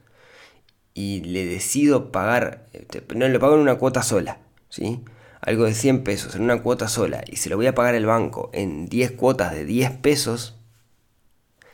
y 0.95 1.21
le 1.23 1.45
decido 1.45 2.13
pagar, 2.13 2.69
este, 2.73 3.03
no 3.15 3.29
lo 3.29 3.41
pago 3.41 3.55
en 3.55 3.61
una 3.61 3.77
cuota 3.77 4.03
sola, 4.03 4.39
¿sí? 4.69 5.03
algo 5.45 5.65
de 5.65 5.75
100 5.75 6.05
pesos 6.05 6.35
en 6.35 6.43
una 6.43 6.63
cuota 6.63 6.89
sola 6.89 7.23
y 7.27 7.37
se 7.37 7.51
lo 7.51 7.57
voy 7.57 7.67
a 7.67 7.75
pagar 7.75 7.95
el 7.95 8.07
banco 8.07 8.51
en 8.55 8.87
10 8.87 9.13
cuotas 9.13 9.53
de 9.53 9.67
10 9.67 9.91
pesos, 9.99 10.57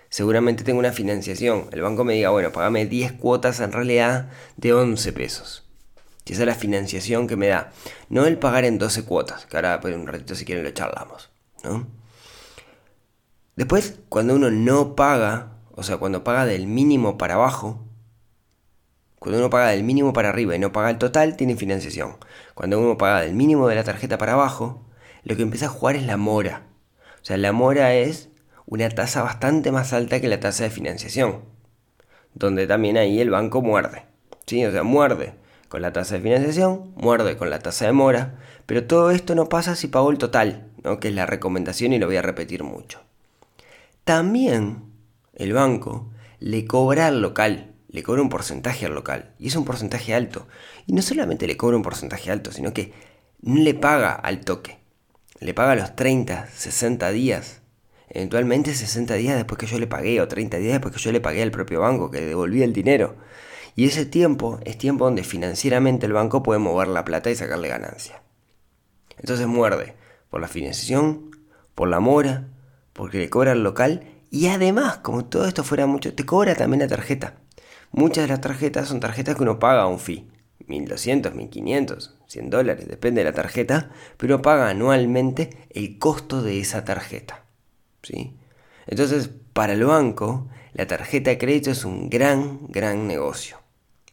seguramente 0.08 0.64
tengo 0.64 0.80
una 0.80 0.92
financiación. 0.92 1.68
El 1.70 1.82
banco 1.82 2.02
me 2.04 2.14
diga, 2.14 2.30
bueno, 2.30 2.50
pagame 2.50 2.86
10 2.86 3.12
cuotas 3.12 3.60
en 3.60 3.70
realidad 3.70 4.28
de 4.56 4.72
11 4.72 5.12
pesos. 5.12 5.64
Y 6.26 6.32
esa 6.32 6.42
es 6.42 6.46
la 6.46 6.54
financiación 6.54 7.26
que 7.26 7.36
me 7.36 7.48
da. 7.48 7.72
No 8.08 8.26
el 8.26 8.38
pagar 8.38 8.64
en 8.64 8.78
12 8.78 9.04
cuotas, 9.04 9.46
que 9.46 9.56
ahora 9.56 9.80
pues, 9.80 9.94
un 9.94 10.06
ratito 10.06 10.34
si 10.34 10.44
quieren 10.44 10.64
lo 10.64 10.70
charlamos. 10.70 11.30
¿no? 11.62 11.86
Después, 13.60 14.00
cuando 14.08 14.36
uno 14.36 14.50
no 14.50 14.96
paga, 14.96 15.58
o 15.72 15.82
sea, 15.82 15.98
cuando 15.98 16.24
paga 16.24 16.46
del 16.46 16.66
mínimo 16.66 17.18
para 17.18 17.34
abajo, 17.34 17.84
cuando 19.18 19.38
uno 19.38 19.50
paga 19.50 19.68
del 19.68 19.84
mínimo 19.84 20.14
para 20.14 20.30
arriba 20.30 20.56
y 20.56 20.58
no 20.58 20.72
paga 20.72 20.88
el 20.88 20.96
total, 20.96 21.36
tiene 21.36 21.54
financiación. 21.56 22.16
Cuando 22.54 22.80
uno 22.80 22.96
paga 22.96 23.20
del 23.20 23.34
mínimo 23.34 23.68
de 23.68 23.74
la 23.74 23.84
tarjeta 23.84 24.16
para 24.16 24.32
abajo, 24.32 24.86
lo 25.24 25.36
que 25.36 25.42
empieza 25.42 25.66
a 25.66 25.68
jugar 25.68 25.96
es 25.96 26.04
la 26.04 26.16
mora. 26.16 26.68
O 27.20 27.24
sea, 27.26 27.36
la 27.36 27.52
mora 27.52 27.92
es 27.92 28.30
una 28.64 28.88
tasa 28.88 29.22
bastante 29.22 29.70
más 29.72 29.92
alta 29.92 30.22
que 30.22 30.28
la 30.28 30.40
tasa 30.40 30.64
de 30.64 30.70
financiación. 30.70 31.44
Donde 32.32 32.66
también 32.66 32.96
ahí 32.96 33.20
el 33.20 33.28
banco 33.28 33.60
muerde. 33.60 34.06
¿sí? 34.46 34.64
O 34.64 34.72
sea, 34.72 34.84
muerde 34.84 35.34
con 35.68 35.82
la 35.82 35.92
tasa 35.92 36.14
de 36.14 36.22
financiación, 36.22 36.94
muerde 36.96 37.36
con 37.36 37.50
la 37.50 37.58
tasa 37.58 37.84
de 37.84 37.92
mora. 37.92 38.38
Pero 38.64 38.86
todo 38.86 39.10
esto 39.10 39.34
no 39.34 39.50
pasa 39.50 39.76
si 39.76 39.88
pago 39.88 40.10
el 40.10 40.16
total, 40.16 40.70
¿no? 40.82 40.98
que 40.98 41.08
es 41.08 41.14
la 41.14 41.26
recomendación 41.26 41.92
y 41.92 41.98
lo 41.98 42.06
voy 42.06 42.16
a 42.16 42.22
repetir 42.22 42.64
mucho. 42.64 43.00
También 44.10 44.90
el 45.34 45.52
banco 45.52 46.10
le 46.40 46.64
cobra 46.64 47.06
al 47.06 47.22
local 47.22 47.76
le 47.86 48.02
cobra 48.02 48.22
un 48.22 48.28
porcentaje 48.28 48.84
al 48.84 48.92
local. 48.92 49.36
Y 49.38 49.46
es 49.46 49.54
un 49.54 49.64
porcentaje 49.64 50.14
alto. 50.14 50.48
Y 50.88 50.94
no 50.94 51.00
solamente 51.00 51.46
le 51.46 51.56
cobra 51.56 51.76
un 51.76 51.84
porcentaje 51.84 52.32
alto, 52.32 52.50
sino 52.50 52.72
que 52.72 52.92
no 53.40 53.60
le 53.60 53.72
paga 53.72 54.10
al 54.14 54.40
toque. 54.40 54.80
Le 55.38 55.54
paga 55.54 55.76
los 55.76 55.94
30, 55.94 56.48
60 56.52 57.08
días. 57.12 57.62
Eventualmente 58.08 58.74
60 58.74 59.14
días 59.14 59.36
después 59.36 59.58
que 59.58 59.66
yo 59.66 59.78
le 59.78 59.86
pagué 59.86 60.20
o 60.20 60.26
30 60.26 60.56
días 60.56 60.72
después 60.72 60.92
que 60.92 61.00
yo 61.00 61.12
le 61.12 61.20
pagué 61.20 61.44
al 61.44 61.52
propio 61.52 61.80
banco 61.80 62.10
que 62.10 62.20
devolvía 62.20 62.64
el 62.64 62.72
dinero. 62.72 63.14
Y 63.76 63.84
ese 63.84 64.06
tiempo 64.06 64.58
es 64.64 64.76
tiempo 64.76 65.04
donde 65.04 65.22
financieramente 65.22 66.06
el 66.06 66.14
banco 66.14 66.42
puede 66.42 66.58
mover 66.58 66.88
la 66.88 67.04
plata 67.04 67.30
y 67.30 67.36
sacarle 67.36 67.68
ganancia. 67.68 68.24
Entonces 69.18 69.46
muerde 69.46 69.94
por 70.30 70.40
la 70.40 70.48
financiación, 70.48 71.30
por 71.76 71.88
la 71.88 72.00
mora, 72.00 72.48
porque 73.00 73.16
le 73.16 73.30
cobra 73.30 73.52
al 73.52 73.62
local 73.62 74.02
y 74.30 74.48
además, 74.48 74.98
como 74.98 75.24
todo 75.24 75.48
esto 75.48 75.64
fuera 75.64 75.86
mucho, 75.86 76.12
te 76.12 76.26
cobra 76.26 76.54
también 76.54 76.80
la 76.82 76.86
tarjeta. 76.86 77.36
Muchas 77.92 78.24
de 78.24 78.28
las 78.28 78.42
tarjetas 78.42 78.88
son 78.88 79.00
tarjetas 79.00 79.36
que 79.36 79.42
uno 79.42 79.58
paga 79.58 79.86
un 79.86 79.98
fee. 79.98 80.28
1200, 80.66 81.34
1500, 81.34 82.18
100 82.26 82.50
dólares, 82.50 82.86
depende 82.86 83.22
de 83.22 83.30
la 83.30 83.34
tarjeta, 83.34 83.90
pero 84.18 84.42
paga 84.42 84.68
anualmente 84.68 85.66
el 85.70 85.98
costo 85.98 86.42
de 86.42 86.60
esa 86.60 86.84
tarjeta. 86.84 87.42
¿sí? 88.02 88.36
Entonces, 88.86 89.30
para 89.54 89.72
el 89.72 89.86
banco, 89.86 90.48
la 90.74 90.86
tarjeta 90.86 91.30
de 91.30 91.38
crédito 91.38 91.70
es 91.70 91.86
un 91.86 92.10
gran, 92.10 92.66
gran 92.68 93.06
negocio. 93.06 93.56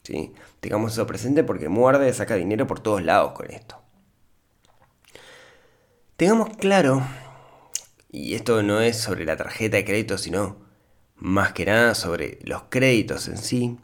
¿sí? 0.01 0.31
Tengamos 0.61 0.93
eso 0.93 1.05
presente 1.05 1.43
porque 1.43 1.67
muerde, 1.67 2.13
saca 2.13 2.35
dinero 2.35 2.67
por 2.67 2.79
todos 2.79 3.03
lados 3.03 3.33
con 3.33 3.51
esto. 3.51 3.81
Tengamos 6.15 6.55
claro, 6.55 7.03
y 8.09 8.35
esto 8.35 8.63
no 8.63 8.81
es 8.81 8.97
sobre 8.97 9.25
la 9.25 9.37
tarjeta 9.37 9.77
de 9.77 9.85
crédito, 9.85 10.17
sino 10.17 10.57
más 11.15 11.53
que 11.53 11.65
nada 11.65 11.95
sobre 11.95 12.39
los 12.43 12.63
créditos 12.69 13.27
en 13.27 13.37
sí, 13.37 13.77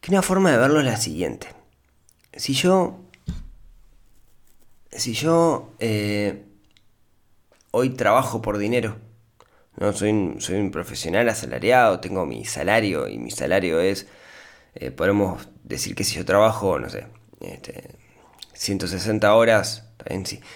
que 0.00 0.10
una 0.10 0.22
forma 0.22 0.52
de 0.52 0.58
verlo 0.58 0.80
es 0.80 0.86
la 0.86 0.96
siguiente. 0.96 1.48
Si 2.34 2.52
yo, 2.52 3.00
si 4.92 5.14
yo 5.14 5.72
eh, 5.78 6.44
hoy 7.70 7.90
trabajo 7.90 8.42
por 8.42 8.58
dinero, 8.58 8.98
no 9.78 9.92
soy 9.92 10.10
un, 10.10 10.40
soy 10.40 10.56
un 10.56 10.70
profesional 10.70 11.28
asalariado, 11.28 12.00
tengo 12.00 12.26
mi 12.26 12.44
salario 12.44 13.08
y 13.08 13.18
mi 13.18 13.30
salario 13.30 13.80
es, 13.80 14.06
eh, 14.74 14.90
podemos 14.90 15.48
decir 15.64 15.94
que 15.94 16.04
si 16.04 16.14
yo 16.16 16.24
trabajo, 16.24 16.78
no 16.78 16.88
sé, 16.88 17.06
este, 17.40 17.96
160 18.52 19.34
horas, 19.34 19.88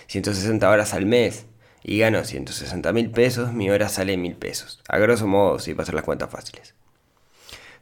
160 0.07 0.71
horas 0.71 0.95
al 0.95 1.07
mes 1.07 1.47
y 1.83 1.99
gano 1.99 2.25
160 2.25 2.93
mil 2.93 3.11
pesos, 3.11 3.53
mi 3.53 3.71
hora 3.71 3.89
sale 3.89 4.17
mil 4.17 4.37
pesos. 4.37 4.81
A 4.89 4.99
grosso 4.99 5.27
modo, 5.27 5.59
si 5.59 5.73
para 5.73 5.85
hacer 5.85 5.95
las 5.95 6.05
cuentas 6.05 6.31
fáciles. 6.31 6.75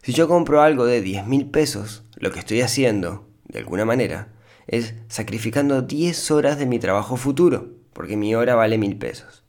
Si 0.01 0.13
yo 0.13 0.27
compro 0.27 0.61
algo 0.61 0.85
de 0.85 1.01
10 1.01 1.27
mil 1.27 1.49
pesos, 1.49 2.03
lo 2.15 2.31
que 2.31 2.39
estoy 2.39 2.61
haciendo, 2.61 3.27
de 3.45 3.59
alguna 3.59 3.85
manera, 3.85 4.29
es 4.67 4.93
sacrificando 5.07 5.81
10 5.81 6.31
horas 6.31 6.57
de 6.57 6.65
mi 6.65 6.79
trabajo 6.79 7.17
futuro, 7.17 7.73
porque 7.93 8.15
mi 8.15 8.33
hora 8.35 8.55
vale 8.55 8.77
mil 8.77 8.97
pesos. 8.97 9.43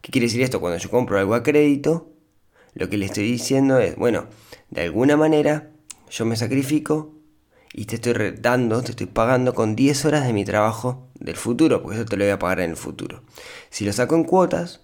¿Qué 0.00 0.12
quiere 0.12 0.26
decir 0.26 0.42
esto? 0.42 0.60
Cuando 0.60 0.78
yo 0.78 0.90
compro 0.90 1.18
algo 1.18 1.34
a 1.34 1.42
crédito, 1.42 2.12
lo 2.74 2.88
que 2.88 2.96
le 2.96 3.06
estoy 3.06 3.24
diciendo 3.24 3.78
es, 3.78 3.96
bueno, 3.96 4.26
de 4.70 4.82
alguna 4.82 5.16
manera 5.16 5.70
yo 6.08 6.24
me 6.24 6.36
sacrifico 6.36 7.14
y 7.72 7.86
te 7.86 7.96
estoy 7.96 8.14
dando, 8.38 8.82
te 8.82 8.92
estoy 8.92 9.06
pagando 9.06 9.54
con 9.54 9.76
10 9.76 10.04
horas 10.04 10.26
de 10.26 10.32
mi 10.32 10.44
trabajo 10.44 11.09
del 11.20 11.36
futuro, 11.36 11.82
porque 11.82 11.98
eso 11.98 12.06
te 12.06 12.16
lo 12.16 12.24
voy 12.24 12.32
a 12.32 12.38
pagar 12.38 12.60
en 12.60 12.70
el 12.70 12.76
futuro. 12.76 13.22
Si 13.68 13.84
lo 13.84 13.92
saco 13.92 14.16
en 14.16 14.24
cuotas, 14.24 14.80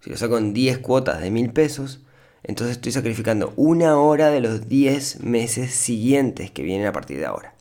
si 0.00 0.10
lo 0.10 0.16
saco 0.16 0.38
en 0.38 0.54
10 0.54 0.78
cuotas 0.78 1.20
de 1.20 1.30
mil 1.30 1.52
pesos, 1.52 2.00
entonces 2.42 2.76
estoy 2.76 2.92
sacrificando 2.92 3.52
una 3.56 3.98
hora 3.98 4.30
de 4.30 4.40
los 4.40 4.68
10 4.68 5.20
meses 5.20 5.72
siguientes 5.72 6.50
que 6.50 6.62
vienen 6.62 6.86
a 6.86 6.92
partir 6.92 7.18
de 7.18 7.26
ahora. 7.26 7.54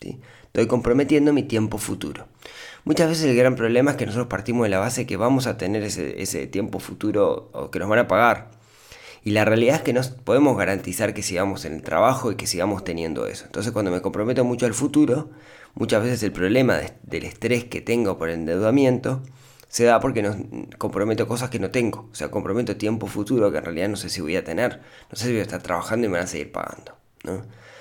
¿sí? 0.00 0.20
Estoy 0.46 0.66
comprometiendo 0.66 1.32
mi 1.32 1.42
tiempo 1.42 1.78
futuro. 1.78 2.26
Muchas 2.84 3.08
veces 3.08 3.24
el 3.26 3.36
gran 3.36 3.56
problema 3.56 3.92
es 3.92 3.96
que 3.96 4.06
nosotros 4.06 4.28
partimos 4.28 4.64
de 4.64 4.70
la 4.70 4.78
base 4.78 5.06
que 5.06 5.16
vamos 5.16 5.46
a 5.46 5.56
tener 5.56 5.82
ese, 5.82 6.22
ese 6.22 6.46
tiempo 6.46 6.78
futuro 6.78 7.50
o 7.52 7.70
que 7.70 7.78
nos 7.78 7.88
van 7.88 8.00
a 8.00 8.08
pagar. 8.08 8.50
Y 9.24 9.30
la 9.32 9.44
realidad 9.44 9.76
es 9.76 9.82
que 9.82 9.92
no 9.92 10.02
podemos 10.24 10.56
garantizar 10.56 11.12
que 11.12 11.22
sigamos 11.22 11.64
en 11.64 11.72
el 11.74 11.82
trabajo 11.82 12.30
y 12.30 12.36
que 12.36 12.46
sigamos 12.46 12.84
teniendo 12.84 13.26
eso. 13.26 13.44
Entonces 13.46 13.72
cuando 13.72 13.90
me 13.90 14.00
comprometo 14.00 14.44
mucho 14.44 14.66
al 14.66 14.74
futuro, 14.74 15.30
muchas 15.76 16.02
veces 16.02 16.22
el 16.24 16.32
problema 16.32 16.80
del 17.02 17.24
estrés 17.24 17.64
que 17.64 17.80
tengo 17.80 18.18
por 18.18 18.28
el 18.28 18.40
endeudamiento 18.40 19.22
se 19.68 19.84
da 19.84 20.00
porque 20.00 20.22
no, 20.22 20.34
comprometo 20.78 21.28
cosas 21.28 21.50
que 21.50 21.58
no 21.58 21.70
tengo. 21.70 22.08
O 22.10 22.14
sea, 22.14 22.30
comprometo 22.30 22.76
tiempo 22.76 23.06
futuro 23.06 23.52
que 23.52 23.58
en 23.58 23.64
realidad 23.64 23.88
no 23.88 23.96
sé 23.96 24.08
si 24.08 24.20
voy 24.20 24.36
a 24.36 24.42
tener. 24.42 24.80
No 25.10 25.16
sé 25.16 25.26
si 25.26 25.30
voy 25.32 25.40
a 25.40 25.42
estar 25.42 25.62
trabajando 25.62 26.06
y 26.06 26.08
me 26.08 26.16
van 26.16 26.24
a 26.24 26.28
seguir 26.28 26.50
pagando. 26.50 26.96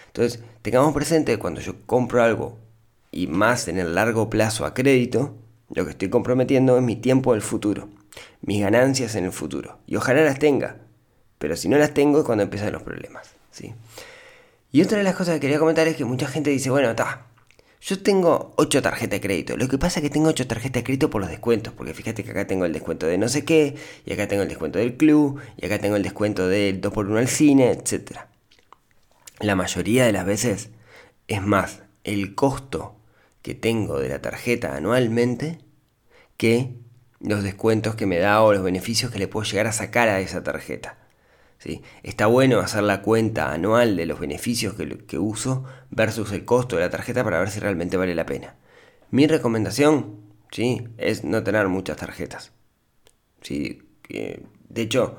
Entonces, 0.08 0.44
tengamos 0.62 0.94
presente 0.94 1.32
que 1.34 1.40
cuando 1.40 1.62
yo 1.62 1.76
compro 1.86 2.22
algo 2.22 2.58
y 3.12 3.28
más 3.28 3.68
en 3.68 3.78
el 3.78 3.96
largo 3.96 4.30
plazo 4.30 4.66
a 4.66 4.74
crédito, 4.74 5.36
lo 5.74 5.86
que 5.86 5.92
estoy 5.92 6.10
comprometiendo 6.10 6.78
es 6.78 6.84
mi 6.84 6.96
tiempo 6.96 7.34
del 7.34 7.42
futuro, 7.42 7.90
mis 8.42 8.62
ganancias 8.62 9.16
en 9.16 9.26
el 9.26 9.32
futuro. 9.32 9.80
Y 9.88 9.96
ojalá 9.96 10.22
las 10.24 10.40
tenga, 10.40 10.78
pero 11.38 11.56
si 11.56 11.70
no 11.70 11.78
las 11.78 11.94
tengo 11.94 12.20
es 12.20 12.26
cuando 12.26 12.44
empiezan 12.44 12.74
los 12.74 12.84
problemas. 12.84 13.36
¿sí? 13.52 13.74
Y 14.72 14.82
otra 14.82 14.98
de 14.98 15.04
las 15.04 15.16
cosas 15.16 15.36
que 15.36 15.42
quería 15.42 15.60
comentar 15.60 15.88
es 15.88 15.96
que 15.96 16.04
mucha 16.04 16.28
gente 16.28 16.50
dice, 16.50 16.70
bueno, 16.70 16.90
está, 16.90 17.28
yo 17.86 18.02
tengo 18.02 18.54
8 18.56 18.82
tarjetas 18.82 19.12
de 19.12 19.22
crédito. 19.22 19.58
Lo 19.58 19.68
que 19.68 19.78
pasa 19.78 20.00
es 20.00 20.04
que 20.04 20.10
tengo 20.10 20.30
8 20.30 20.48
tarjetas 20.48 20.82
de 20.82 20.84
crédito 20.84 21.12
por 21.12 21.22
los 21.22 21.30
descuentos. 21.30 21.72
Porque 21.72 21.94
fíjate 21.94 22.24
que 22.24 22.32
acá 22.32 22.48
tengo 22.48 22.66
el 22.66 22.74
descuento 22.74 23.06
de 23.06 23.20
no 23.20 23.30
sé 23.30 23.46
qué. 23.46 23.76
Y 24.08 24.14
acá 24.14 24.28
tengo 24.28 24.42
el 24.42 24.50
descuento 24.50 24.80
del 24.80 24.98
club. 24.98 25.40
Y 25.56 25.68
acá 25.68 25.78
tengo 25.78 25.96
el 25.96 26.02
descuento 26.02 26.48
del 26.48 26.82
2x1 26.82 27.18
al 27.20 27.28
cine, 27.28 27.70
etc. 27.70 28.22
La 29.40 29.56
mayoría 29.56 30.06
de 30.06 30.14
las 30.14 30.26
veces 30.26 30.70
es 31.28 31.44
más 31.44 31.84
el 32.04 32.34
costo 32.34 32.96
que 33.44 33.54
tengo 33.54 34.00
de 34.00 34.10
la 34.10 34.20
tarjeta 34.20 34.76
anualmente 34.76 35.60
que 36.38 36.74
los 37.20 37.44
descuentos 37.44 37.94
que 37.94 38.08
me 38.08 38.18
da 38.18 38.42
o 38.42 38.52
los 38.52 38.64
beneficios 38.64 39.12
que 39.12 39.20
le 39.20 39.28
puedo 39.28 39.46
llegar 39.46 39.68
a 39.68 39.72
sacar 39.72 40.10
a 40.10 40.20
esa 40.22 40.42
tarjeta. 40.42 41.05
Está 42.04 42.28
bueno 42.28 42.60
hacer 42.60 42.84
la 42.84 43.02
cuenta 43.02 43.52
anual 43.52 43.96
de 43.96 44.06
los 44.06 44.20
beneficios 44.20 44.76
que, 44.76 45.18
uso 45.18 45.64
versus 45.90 46.32
el 46.32 46.46
costo 46.46 46.76
de 46.76 46.84
la 46.84 46.90
tarjeta 46.90 47.24
para 47.24 47.40
ver 47.40 47.50
si 47.50 47.60
realmente 47.60 47.98
vale 47.98 48.14
la 48.14 48.26
pena. 48.26 48.56
Mi 49.10 49.26
recomendación 49.26 50.20
¿sí? 50.52 50.88
es 50.98 51.24
no 51.24 51.44
tener 51.44 51.68
muchas 51.68 51.98
tarjetas. 51.98 52.52
¿sí? 53.42 53.82
De 54.08 54.82
hecho, 54.82 55.18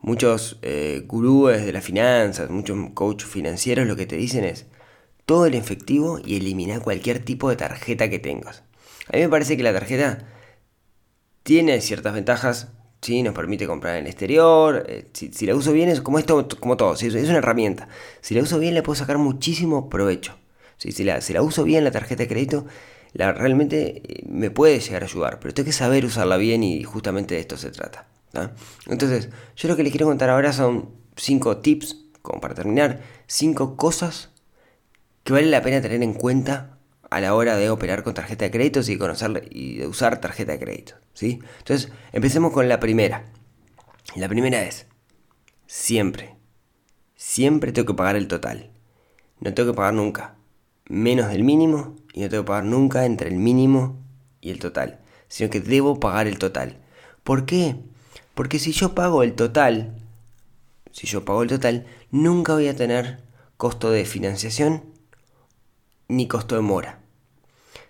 muchos 0.00 0.58
eh, 0.62 1.04
gurúes 1.06 1.64
de 1.64 1.72
las 1.72 1.84
finanzas, 1.84 2.50
muchos 2.50 2.76
coaches 2.94 3.28
financieros 3.28 3.86
lo 3.86 3.96
que 3.96 4.06
te 4.06 4.16
dicen 4.16 4.44
es 4.44 4.66
todo 5.26 5.46
el 5.46 5.54
efectivo 5.54 6.18
y 6.24 6.36
eliminar 6.36 6.80
cualquier 6.80 7.24
tipo 7.24 7.50
de 7.50 7.56
tarjeta 7.56 8.08
que 8.08 8.18
tengas. 8.18 8.64
A 9.12 9.16
mí 9.16 9.22
me 9.22 9.28
parece 9.28 9.56
que 9.56 9.62
la 9.62 9.72
tarjeta 9.72 10.26
tiene 11.42 11.80
ciertas 11.80 12.14
ventajas, 12.14 12.72
¿sí? 13.00 13.22
nos 13.22 13.34
permite 13.34 13.66
comprar 13.66 13.96
en 13.96 14.02
el 14.02 14.06
exterior. 14.06 14.84
Eh, 14.88 15.08
si, 15.12 15.46
la 15.46 15.54
uso 15.54 15.72
bien, 15.72 15.88
es 15.88 16.00
como 16.00 16.18
esto, 16.18 16.48
como 16.60 16.76
todo, 16.76 16.94
es 16.94 17.02
una 17.02 17.38
herramienta. 17.38 17.88
Si 18.20 18.34
la 18.34 18.42
uso 18.42 18.58
bien, 18.58 18.74
le 18.74 18.82
puedo 18.82 18.96
sacar 18.96 19.18
muchísimo 19.18 19.88
provecho. 19.88 20.36
Si, 20.76 21.04
la, 21.04 21.20
si 21.20 21.32
la 21.32 21.42
uso 21.42 21.64
bien, 21.64 21.84
la 21.84 21.90
tarjeta 21.90 22.22
de 22.22 22.28
crédito, 22.28 22.66
la, 23.12 23.32
realmente 23.32 24.02
eh, 24.04 24.24
me 24.28 24.50
puede 24.50 24.78
llegar 24.78 25.02
a 25.02 25.06
ayudar, 25.06 25.40
pero 25.40 25.52
tengo 25.54 25.66
que 25.66 25.72
saber 25.72 26.04
usarla 26.04 26.36
bien 26.36 26.62
y 26.62 26.82
justamente 26.84 27.34
de 27.34 27.40
esto 27.40 27.56
se 27.56 27.70
trata. 27.70 28.06
Entonces, 28.86 29.30
yo 29.56 29.68
lo 29.68 29.76
que 29.76 29.82
les 29.82 29.90
quiero 29.90 30.06
contar 30.06 30.30
ahora 30.30 30.52
son 30.52 30.90
5 31.16 31.58
tips, 31.58 31.96
como 32.22 32.40
para 32.40 32.54
terminar, 32.54 33.00
5 33.26 33.76
cosas 33.76 34.30
que 35.24 35.32
vale 35.32 35.46
la 35.46 35.62
pena 35.62 35.80
tener 35.80 36.02
en 36.02 36.14
cuenta 36.14 36.77
a 37.10 37.20
la 37.20 37.34
hora 37.34 37.56
de 37.56 37.70
operar 37.70 38.02
con 38.02 38.14
tarjeta 38.14 38.44
de 38.44 38.50
créditos 38.50 38.88
y 38.88 38.98
conocer 38.98 39.48
y 39.50 39.84
usar 39.84 40.20
tarjeta 40.20 40.52
de 40.52 40.58
crédito. 40.58 40.94
¿sí? 41.14 41.40
Entonces, 41.58 41.90
empecemos 42.12 42.52
con 42.52 42.68
la 42.68 42.80
primera. 42.80 43.24
La 44.16 44.28
primera 44.28 44.62
es, 44.62 44.86
siempre, 45.66 46.36
siempre 47.14 47.72
tengo 47.72 47.86
que 47.86 47.94
pagar 47.94 48.16
el 48.16 48.28
total. 48.28 48.70
No 49.40 49.54
tengo 49.54 49.72
que 49.72 49.76
pagar 49.76 49.94
nunca 49.94 50.38
menos 50.88 51.28
del 51.28 51.44
mínimo 51.44 51.96
y 52.12 52.22
no 52.22 52.28
tengo 52.28 52.44
que 52.44 52.48
pagar 52.48 52.64
nunca 52.64 53.04
entre 53.04 53.28
el 53.28 53.36
mínimo 53.36 53.98
y 54.40 54.50
el 54.50 54.58
total, 54.58 55.00
sino 55.28 55.50
que 55.50 55.60
debo 55.60 56.00
pagar 56.00 56.26
el 56.26 56.38
total. 56.38 56.78
¿Por 57.22 57.44
qué? 57.44 57.76
Porque 58.34 58.58
si 58.58 58.72
yo 58.72 58.94
pago 58.94 59.22
el 59.22 59.34
total, 59.34 59.94
si 60.92 61.06
yo 61.06 61.24
pago 61.24 61.42
el 61.42 61.48
total, 61.48 61.86
nunca 62.10 62.54
voy 62.54 62.68
a 62.68 62.76
tener 62.76 63.22
costo 63.56 63.90
de 63.90 64.04
financiación 64.04 64.84
ni 66.08 66.26
costo 66.26 66.54
de 66.54 66.62
mora. 66.62 66.97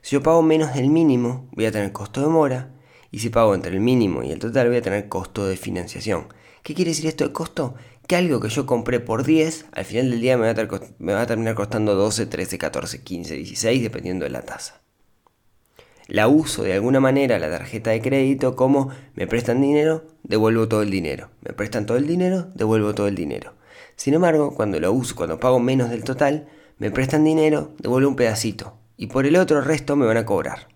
Si 0.03 0.15
yo 0.15 0.23
pago 0.23 0.43
menos 0.43 0.75
del 0.75 0.89
mínimo, 0.89 1.49
voy 1.53 1.67
a 1.67 1.73
tener 1.73 1.93
costo 1.93 2.21
de 2.21 2.29
mora. 2.29 2.71
Y 3.11 3.21
si 3.21 3.31
pago 3.31 3.55
entre 3.55 3.73
el 3.73 3.81
mínimo 3.81 4.23
y 4.23 4.31
el 4.31 4.39
total, 4.39 4.69
voy 4.69 4.77
a 4.77 4.83
tener 4.83 5.09
costo 5.09 5.47
de 5.47 5.57
financiación. 5.57 6.29
¿Qué 6.63 6.75
quiere 6.75 6.91
decir 6.91 7.07
esto 7.07 7.27
de 7.27 7.33
costo? 7.33 7.75
Que 8.07 8.17
algo 8.17 8.41
que 8.41 8.49
yo 8.49 8.67
compré 8.67 9.01
por 9.01 9.25
10, 9.25 9.67
al 9.73 9.85
final 9.85 10.11
del 10.11 10.21
día 10.21 10.37
me 10.37 10.45
va 10.45 11.21
a, 11.21 11.27
terminar 11.27 11.55
costando 11.55 11.95
12, 11.95 12.27
13, 12.27 12.59
14, 12.59 13.03
15, 13.03 13.35
16, 13.35 13.83
dependiendo 13.83 14.25
de 14.25 14.31
la 14.31 14.43
tasa. 14.43 14.81
La 16.07 16.29
uso 16.29 16.63
de 16.63 16.73
alguna 16.73 17.01
manera 17.01 17.39
la 17.39 17.51
tarjeta 17.51 17.91
de 17.91 18.01
crédito 18.01 18.57
como 18.57 18.91
me 19.15 19.27
prestan 19.27 19.61
dinero, 19.61 20.07
devuelvo 20.23 20.69
todo 20.69 20.83
el 20.83 20.91
dinero. 20.91 21.29
Me 21.43 21.53
prestan 21.53 21.85
todo 21.85 21.99
el 21.99 22.07
dinero, 22.07 22.49
devuelvo 22.55 22.95
todo 22.95 23.09
el 23.09 23.15
dinero. 23.15 23.55
Sin 23.97 24.15
embargo, 24.15 24.55
cuando 24.55 24.81
lo 24.81 24.91
uso, 24.93 25.17
cuando 25.17 25.39
pago 25.39 25.61
menos 25.61 25.91
del 25.91 26.05
total, 26.05 26.49
me 26.79 26.91
prestan 26.91 27.25
dinero, 27.25 27.73
devuelvo 27.79 28.09
un 28.09 28.17
pedacito 28.17 28.79
y 28.99 29.07
por 29.07 29.25
el 29.25 29.37
otro 29.37 29.63
resto 29.63 29.97
me 29.97 30.05
van 30.05 30.19
a 30.19 30.27
cobrar. 30.27 30.69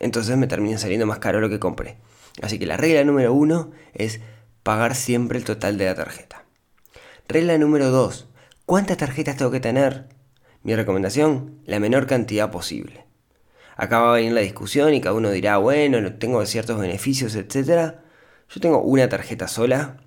Entonces 0.00 0.36
me 0.38 0.46
termina 0.46 0.78
saliendo 0.78 1.06
más 1.06 1.18
caro 1.18 1.40
lo 1.40 1.50
que 1.50 1.58
compré. 1.58 1.98
Así 2.40 2.58
que 2.58 2.66
la 2.66 2.78
regla 2.78 3.04
número 3.04 3.34
uno 3.34 3.72
es 3.92 4.20
pagar 4.62 4.94
siempre 4.94 5.38
el 5.38 5.44
total 5.44 5.76
de 5.76 5.86
la 5.86 5.94
tarjeta. 5.96 6.44
Regla 7.26 7.58
número 7.58 7.90
dos, 7.90 8.28
¿cuántas 8.64 8.96
tarjetas 8.96 9.36
tengo 9.36 9.50
que 9.50 9.60
tener? 9.60 10.06
Mi 10.62 10.74
recomendación, 10.74 11.60
la 11.66 11.80
menor 11.80 12.06
cantidad 12.06 12.50
posible. 12.50 13.04
Acá 13.76 14.00
va 14.00 14.10
a 14.10 14.16
venir 14.16 14.32
la 14.32 14.40
discusión 14.40 14.94
y 14.94 15.00
cada 15.00 15.14
uno 15.14 15.30
dirá, 15.30 15.58
bueno, 15.58 16.14
tengo 16.14 16.44
ciertos 16.46 16.78
beneficios, 16.78 17.34
etc. 17.34 17.96
Yo 18.48 18.60
tengo 18.60 18.82
una 18.82 19.08
tarjeta 19.08 19.48
sola, 19.48 19.98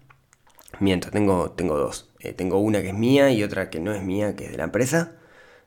mientras 0.79 1.11
tengo, 1.11 1.51
tengo 1.51 1.77
dos. 1.77 2.09
Eh, 2.19 2.33
tengo 2.33 2.59
una 2.59 2.81
que 2.81 2.89
es 2.89 2.93
mía 2.95 3.31
y 3.31 3.43
otra 3.43 3.69
que 3.69 3.79
no 3.79 3.93
es 3.93 4.03
mía, 4.03 4.35
que 4.35 4.45
es 4.45 4.51
de 4.51 4.57
la 4.57 4.63
empresa. 4.65 5.13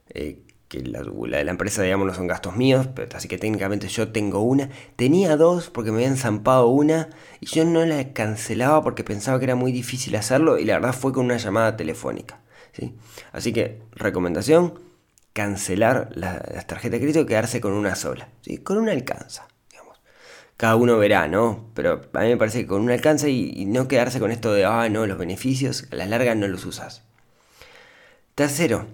Eh, 0.09 0.44
que 0.75 0.89
la, 0.89 1.03
de 1.03 1.45
la 1.45 1.51
empresa, 1.51 1.83
digamos, 1.83 2.07
no 2.07 2.15
son 2.15 2.27
gastos 2.27 2.57
míos, 2.57 2.89
pero, 2.95 3.17
así 3.17 3.29
que 3.29 3.39
técnicamente 3.39 3.89
yo 3.89 4.09
tengo 4.09 4.41
una. 4.41 4.71
Tenía 4.97 5.37
dos 5.37 5.71
porque 5.71 5.91
me 5.91 5.99
habían 5.99 6.17
zampado 6.17 6.69
una 6.69 7.11
y 7.41 7.47
yo 7.47 7.65
no 7.65 7.85
la 7.85 8.13
cancelaba 8.13 8.83
porque 8.83 9.05
pensaba 9.05 9.39
que 9.39 9.45
era 9.45 9.55
muy 9.55 9.73
difícil 9.73 10.17
hacerlo 10.17 10.59
y 10.59 10.65
la 10.65 10.75
verdad 10.75 10.93
fue 10.93 11.13
con 11.13 11.27
una 11.27 11.37
llamada 11.37 11.77
telefónica. 11.77 12.41
¿sí? 12.73 12.95
Así 13.33 13.53
que, 13.53 13.83
recomendación, 13.93 14.81
cancelar 15.33 16.11
las 16.15 16.67
tarjetas 16.67 16.93
de 16.93 16.99
crédito 16.99 17.21
y 17.21 17.27
quedarse 17.27 17.61
con 17.61 17.73
una 17.73 17.95
sola. 17.95 18.29
¿sí? 18.43 18.59
Con 18.59 18.79
una 18.79 18.93
alcanza. 18.93 19.47
Digamos. 19.71 20.01
Cada 20.57 20.77
uno 20.77 20.99
verá, 20.99 21.29
¿no? 21.29 21.71
Pero 21.75 22.03
a 22.13 22.21
mí 22.21 22.29
me 22.29 22.37
parece 22.37 22.63
que 22.63 22.67
con 22.67 22.83
una 22.83 22.95
alcanza 22.95 23.29
y, 23.29 23.65
no 23.67 23.89
quedarse 23.89 24.21
con 24.21 24.33
esto 24.33 24.53
de, 24.53 24.65
ah, 24.65 24.89
no, 24.89 25.07
los 25.07 25.19
beneficios, 25.19 25.87
a 25.93 25.97
la 25.97 26.07
larga 26.07 26.35
no 26.35 26.49
los 26.49 26.65
usas. 26.65 27.03
Tercero, 28.35 28.87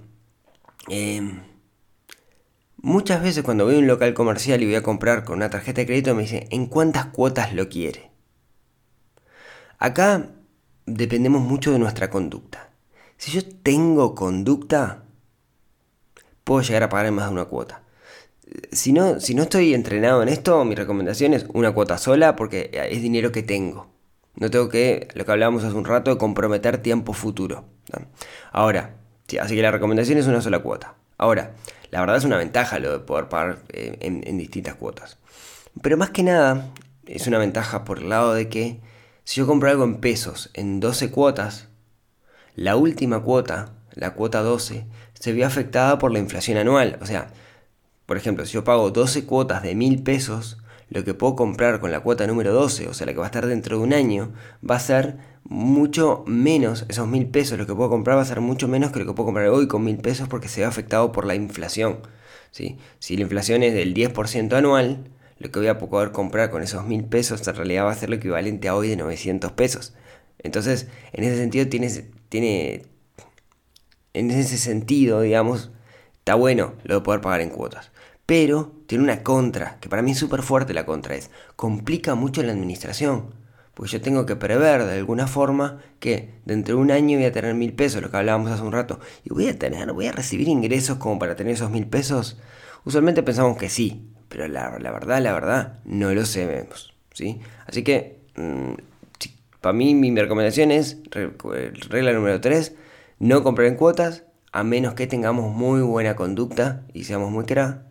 eh, 0.91 1.41
Muchas 2.83 3.23
veces 3.23 3.45
cuando 3.45 3.67
voy 3.67 3.75
a 3.75 3.79
un 3.79 3.87
local 3.87 4.15
comercial 4.15 4.63
y 4.63 4.65
voy 4.65 4.75
a 4.75 4.83
comprar 4.83 5.25
con 5.25 5.37
una 5.37 5.51
tarjeta 5.51 5.83
de 5.83 5.87
crédito 5.87 6.15
me 6.15 6.23
dicen, 6.23 6.47
¿en 6.51 6.65
cuántas 6.67 7.07
cuotas 7.07 7.53
lo 7.53 7.69
quiere? 7.69 8.11
Acá 9.79 10.31
dependemos 10.87 11.43
mucho 11.43 11.73
de 11.73 11.79
nuestra 11.79 12.09
conducta. 12.09 12.71
Si 13.19 13.33
yo 13.33 13.43
tengo 13.63 14.15
conducta, 14.15 15.05
puedo 16.43 16.63
llegar 16.63 16.85
a 16.85 16.89
pagar 16.89 17.13
más 17.13 17.27
de 17.27 17.33
una 17.33 17.45
cuota. 17.45 17.83
Si 18.73 18.95
no, 18.95 19.21
si 19.21 19.35
no 19.35 19.43
estoy 19.43 19.75
entrenado 19.75 20.23
en 20.23 20.31
esto, 20.31 20.65
mi 20.65 20.75
recomendación 20.75 21.35
es 21.35 21.45
una 21.53 21.73
cuota 21.73 21.99
sola 21.99 22.35
porque 22.35 22.71
es 22.73 23.03
dinero 23.03 23.31
que 23.31 23.43
tengo. 23.43 23.89
No 24.37 24.51
tengo 24.51 24.71
que, 24.71 25.09
lo 25.15 25.27
que 25.27 25.33
hablábamos 25.33 25.65
hace 25.65 25.77
un 25.77 25.85
rato, 25.85 26.11
de 26.13 26.19
comprometer 26.19 26.79
tiempo 26.79 27.13
futuro. 27.13 27.67
Ahora, 28.53 28.97
así 29.39 29.55
que 29.55 29.63
la 29.63 29.71
recomendación 29.71 30.19
es 30.19 30.27
una 30.27 30.41
sola 30.41 30.61
cuota. 30.61 30.95
Ahora, 31.19 31.55
la 31.91 32.01
verdad 32.01 32.17
es 32.17 32.25
una 32.25 32.37
ventaja 32.37 32.79
lo 32.79 32.93
de 32.93 32.99
poder 33.01 33.29
pagar 33.29 33.63
eh, 33.71 33.99
en, 34.01 34.39
distintas 34.39 34.75
cuotas. 34.75 35.19
Pero 35.83 35.97
más 35.97 36.11
que 36.11 36.23
nada, 36.23 36.71
es 37.07 37.27
una 37.27 37.39
ventaja 37.39 37.85
por 37.85 37.99
el 37.99 38.09
lado 38.09 38.35
de 38.35 38.49
que 38.49 38.81
si 39.25 39.37
yo 39.37 39.47
compro 39.47 39.71
algo 39.71 39.85
en 39.85 40.01
pesos 40.01 40.51
en 40.55 40.81
12 40.81 41.11
cuotas, 41.11 41.69
la 42.55 42.77
última 42.77 43.23
cuota, 43.23 43.73
la 43.95 44.15
cuota 44.15 44.43
12, 44.43 44.87
se 45.15 45.33
ve 45.33 45.45
afectada 45.45 45.99
por 45.99 46.13
la 46.13 46.19
inflación 46.19 46.59
anual. 46.59 46.99
O 47.01 47.07
sea, 47.07 47.33
por 48.07 48.17
ejemplo, 48.17 48.47
si 48.47 48.53
yo 48.53 48.65
pago 48.65 48.91
12 48.91 49.25
cuotas 49.27 49.63
de 49.63 49.75
1000 49.75 50.03
pesos, 50.03 50.59
lo 50.89 51.05
que 51.05 51.15
puedo 51.15 51.37
comprar 51.37 51.81
con 51.81 51.93
la 51.93 52.01
cuota 52.01 52.27
número 52.27 52.53
12, 52.53 52.89
o 52.89 52.95
sea, 52.95 53.07
la 53.07 53.13
que 53.13 53.19
va 53.19 53.27
a 53.27 53.29
estar 53.29 53.47
dentro 53.47 53.79
de 53.79 53.85
un 53.85 53.93
año, 53.93 54.33
va 54.69 54.77
a 54.77 54.81
ser 54.81 55.19
mucho 55.51 56.23
menos, 56.29 56.87
esos 56.89 57.09
mil 57.09 57.27
pesos, 57.27 57.59
lo 57.59 57.67
que 57.67 57.75
puedo 57.75 57.91
comprar 57.91 58.17
va 58.17 58.23
a 58.23 58.25
ser 58.25 58.41
mucho 58.41 58.69
menos 58.69 58.93
que 58.93 59.01
lo 59.01 59.07
que 59.07 59.15
puedo 59.15 59.27
comprar 59.27 59.49
hoy 59.49 59.67
con 59.67 59.83
mil 59.83 59.99
pesos 59.99 60.29
porque 60.29 60.47
se 60.49 60.61
ve 60.61 60.67
afectado 60.67 61.11
por 61.11 61.27
la 61.27 61.35
inflación. 61.35 61.99
¿sí? 62.53 62.79
Si 63.01 63.17
la 63.17 63.23
inflación 63.23 63.65
es 63.65 63.75
del 63.75 63.93
10% 63.93 64.53
anual, 64.55 65.11
lo 65.39 65.51
que 65.51 65.59
voy 65.59 65.69
a 65.69 65.79
poder 65.79 66.13
comprar 66.13 66.51
con 66.51 66.63
esos 66.63 66.87
mil 66.87 67.05
pesos 67.05 67.47
en 67.49 67.57
realidad 67.57 67.85
va 67.87 67.91
a 67.91 67.97
ser 67.97 68.11
lo 68.11 68.17
equivalente 68.17 68.69
a 68.69 68.77
hoy 68.77 68.89
de 68.89 68.97
900 68.97 69.51
pesos. 69.53 69.93
Entonces, 70.39 70.87
en 71.13 71.25
ese 71.25 71.37
sentido, 71.37 71.67
tiene, 71.67 71.89
tiene 72.29 72.83
en 74.15 74.31
ese 74.31 74.57
sentido, 74.57 75.21
digamos, 75.21 75.73
está 76.19 76.37
bueno 76.37 76.75
lo 76.85 76.95
de 76.95 77.01
poder 77.01 77.21
pagar 77.21 77.41
en 77.41 77.51
cuotas. 77.51 77.91
Pero 78.25 78.73
tiene 78.87 79.03
una 79.03 79.25
contra, 79.25 79.79
que 79.81 79.89
para 79.89 80.03
mí 80.03 80.13
es 80.13 80.19
súper 80.19 80.43
fuerte 80.43 80.75
la 80.75 80.87
contra, 80.87 81.17
es 81.17 81.31
complica 81.57 82.15
mucho 82.15 82.41
la 82.45 82.53
administración. 82.53 83.40
Porque 83.81 83.93
yo 83.93 84.03
tengo 84.03 84.27
que 84.27 84.37
prever 84.37 84.85
de 84.85 84.99
alguna 84.99 85.27
forma 85.27 85.81
que 86.01 86.35
dentro 86.45 86.77
de 86.77 86.83
un 86.83 86.91
año 86.91 87.17
voy 87.17 87.25
a 87.25 87.33
tener 87.33 87.55
mil 87.55 87.73
pesos, 87.73 88.03
lo 88.03 88.11
que 88.11 88.19
hablábamos 88.19 88.51
hace 88.51 88.63
un 88.63 88.73
rato, 88.73 89.01
y 89.25 89.31
voy 89.31 89.49
a 89.49 89.59
tener, 89.59 89.91
voy 89.95 90.07
a 90.07 90.13
recibir 90.13 90.49
ingresos 90.49 90.99
como 90.99 91.19
para 91.19 91.35
tener 91.35 91.55
esos 91.55 91.71
mil 91.71 91.87
pesos. 91.87 92.39
Usualmente 92.85 93.23
pensamos 93.23 93.57
que 93.57 93.71
sí, 93.71 94.11
pero 94.29 94.47
la, 94.49 94.69
verdad, 94.69 95.23
la 95.23 95.33
verdad, 95.33 95.79
no 95.87 96.13
lo 96.13 96.27
sabemos. 96.27 96.93
¿sí? 97.15 97.41
Así 97.67 97.83
que, 97.83 98.19
mm, 98.37 98.75
para 99.63 99.73
mí, 99.73 99.95
mi 99.95 100.15
recomendación 100.15 100.73
es, 100.73 100.99
regla 101.89 102.13
número 102.13 102.39
3, 102.39 102.75
no 103.19 103.43
comprar 103.43 103.67
en 103.67 103.77
cuotas, 103.77 104.25
a 104.53 104.63
menos 104.63 104.93
que 104.93 105.07
tengamos 105.07 105.55
muy 105.55 105.81
buena 105.81 106.17
conducta 106.17 106.83
y 106.93 107.05
seamos 107.05 107.31
muy 107.31 107.47
cra 107.47 107.87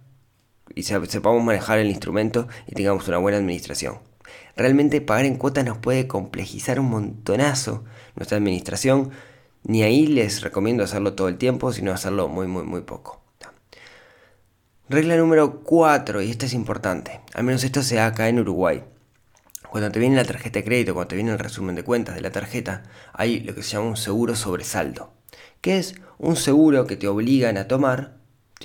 y 0.75 0.83
sepamos 0.83 1.43
manejar 1.43 1.79
el 1.79 1.89
instrumento 1.89 2.47
y 2.67 2.75
tengamos 2.75 3.07
una 3.07 3.17
buena 3.17 3.39
administración. 3.39 4.07
Realmente 4.55 5.01
pagar 5.01 5.25
en 5.25 5.35
cuotas 5.35 5.65
nos 5.65 5.77
puede 5.77 6.07
complejizar 6.07 6.79
un 6.79 6.89
montonazo 6.89 7.83
nuestra 8.15 8.37
administración. 8.37 9.11
Ni 9.63 9.83
ahí 9.83 10.07
les 10.07 10.41
recomiendo 10.41 10.83
hacerlo 10.83 11.13
todo 11.13 11.27
el 11.27 11.37
tiempo, 11.37 11.71
sino 11.73 11.91
hacerlo 11.91 12.27
muy, 12.27 12.47
muy, 12.47 12.63
muy 12.63 12.81
poco. 12.81 13.19
Regla 14.91 15.17
número 15.17 15.61
4, 15.61 16.23
y 16.23 16.31
esta 16.31 16.47
es 16.47 16.53
importante, 16.55 17.21
al 17.35 17.43
menos 17.43 17.63
esto 17.63 17.83
se 17.83 17.97
da 17.97 18.07
acá 18.07 18.27
en 18.27 18.39
Uruguay. 18.39 18.83
Cuando 19.69 19.91
te 19.91 19.99
viene 19.99 20.15
la 20.15 20.25
tarjeta 20.25 20.57
de 20.57 20.65
crédito, 20.65 20.95
cuando 20.95 21.09
te 21.09 21.15
viene 21.15 21.31
el 21.31 21.37
resumen 21.37 21.75
de 21.75 21.83
cuentas 21.83 22.15
de 22.15 22.21
la 22.21 22.31
tarjeta, 22.31 22.81
hay 23.13 23.41
lo 23.41 23.53
que 23.53 23.61
se 23.61 23.73
llama 23.73 23.89
un 23.89 23.97
seguro 23.97 24.35
sobresaldo, 24.35 25.13
que 25.61 25.77
es 25.77 25.93
un 26.17 26.35
seguro 26.35 26.87
que 26.87 26.95
te 26.95 27.07
obligan 27.07 27.57
a 27.57 27.67
tomar, 27.67 28.17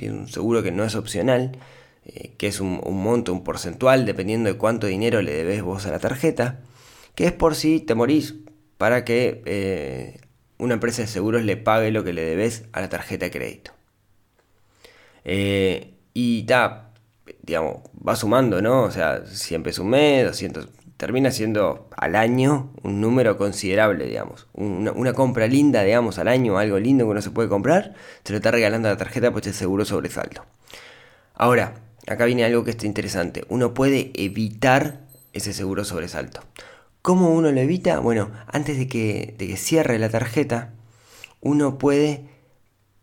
un 0.03 0.27
seguro 0.27 0.63
que 0.63 0.73
no 0.73 0.85
es 0.85 0.95
opcional, 0.95 1.59
eh, 2.07 2.35
que 2.37 2.49
es 2.49 2.61
un, 2.61 2.81
monto, 3.03 3.33
un 3.33 3.45
porcentual, 3.45 4.05
dependiendo 4.05 4.51
de 4.51 4.59
cuánto 4.59 4.87
dinero 4.87 5.23
le 5.23 5.33
debes 5.33 5.63
vos 5.63 5.87
a 5.87 5.91
la 5.91 5.99
tarjeta, 5.99 6.61
que 7.15 7.27
es 7.27 7.33
por 7.33 7.55
si 7.55 7.81
te 7.81 7.95
morís 7.95 8.35
para 8.77 9.05
que 9.05 9.43
eh, 9.47 10.21
una 10.59 10.75
empresa 10.75 11.03
de 11.03 11.09
seguros 11.09 11.45
le 11.45 11.57
pague 11.57 11.91
lo 11.91 12.05
que 12.05 12.13
le 12.13 12.23
debes 12.23 12.65
a 12.73 12.81
la 12.83 12.89
tarjeta 12.91 13.25
de 13.27 13.31
crédito. 13.31 13.73
Eh, 15.25 15.95
y 16.13 16.43
ta, 16.45 16.91
digamos, 17.43 17.79
va 18.07 18.17
sumando, 18.17 18.61
¿no? 18.61 18.83
O 18.83 18.91
sea, 18.91 19.25
100 19.25 19.63
pesos 19.63 19.85
un 19.85 19.91
mes, 19.91 20.27
200, 20.27 20.69
termina 20.99 21.31
siendo 21.31 21.89
al 21.97 22.17
año 22.17 22.73
un 22.83 23.01
número 23.01 23.39
considerable, 23.39 24.07
digamos. 24.07 24.47
Una, 24.53 24.93
una, 24.93 25.15
compra 25.15 25.47
linda, 25.47 25.83
digamos, 25.83 26.19
al 26.19 26.29
año, 26.29 26.59
algo 26.59 26.79
lindo 26.79 27.07
que 27.07 27.11
uno 27.13 27.23
se 27.23 27.31
puede 27.31 27.49
comprar, 27.49 27.95
se 28.25 28.33
lo 28.33 28.37
está 28.37 28.51
regalando 28.51 28.89
a 28.89 28.93
la 28.93 28.99
tarjeta 28.99 29.33
pues 29.33 29.47
es 29.47 29.57
seguro 29.57 29.85
sobresalto. 29.87 30.45
Ahora, 31.35 31.75
acá 32.07 32.25
viene 32.25 32.45
algo 32.45 32.65
que 32.65 32.71
está 32.71 32.87
interesante. 32.87 33.45
Uno 33.49 33.75
puede 33.75 34.11
evitar 34.15 35.01
ese 35.33 35.53
seguro 35.53 35.85
sobresalto. 35.85 36.41
¿Cómo 37.03 37.35
uno 37.35 37.53
lo 37.53 37.61
evita? 37.61 37.99
Bueno, 37.99 38.31
antes 38.47 38.79
de 38.79 38.89
que, 38.89 39.35
de 39.39 39.47
que 39.47 39.57
cierre 39.57 39.99
la 39.99 40.09
tarjeta, 40.09 40.73
uno 41.41 41.77
puede 41.79 42.29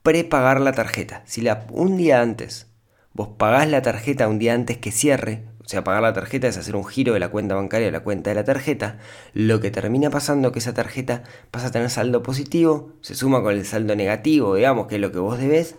prepagar 0.04 0.60
la 0.62 0.72
tarjeta. 0.72 1.22
Si 1.26 1.42
la, 1.42 1.68
un 1.72 1.98
día 1.98 2.22
antes 2.22 2.68
vos 3.14 3.30
pagás 3.38 3.70
la 3.70 3.82
tarjeta 3.82 4.28
un 4.28 4.40
día 4.40 4.54
antes 4.54 4.78
que 4.78 4.92
cierre, 4.92 5.44
o 5.64 5.68
sea, 5.68 5.84
pagar 5.84 6.02
la 6.02 6.14
tarjeta 6.14 6.48
es 6.48 6.58
hacer 6.58 6.76
un 6.76 6.86
giro 6.86 7.14
de 7.14 7.20
la 7.20 7.30
cuenta 7.30 7.56
bancaria 7.56 7.90
a 7.90 7.92
la 7.92 8.02
cuenta 8.02 8.30
de 8.30 8.36
la 8.36 8.44
tarjeta, 8.44 9.00
lo 9.34 9.60
que 9.60 9.72
termina 9.72 10.10
pasando 10.10 10.48
es 10.48 10.54
que 10.54 10.60
esa 10.60 10.74
tarjeta 10.74 11.24
pasa 11.52 11.68
a 11.68 11.72
tener 11.72 11.90
saldo 11.90 12.24
positivo, 12.24 12.94
se 13.02 13.16
suma 13.16 13.42
con 13.44 13.54
el 13.54 13.66
saldo 13.66 13.96
negativo, 13.96 14.56
digamos, 14.56 14.88
que 14.88 14.96
es 14.96 15.02
lo 15.02 15.12
que 15.12 15.20
vos 15.20 15.38
debés, 15.38 15.76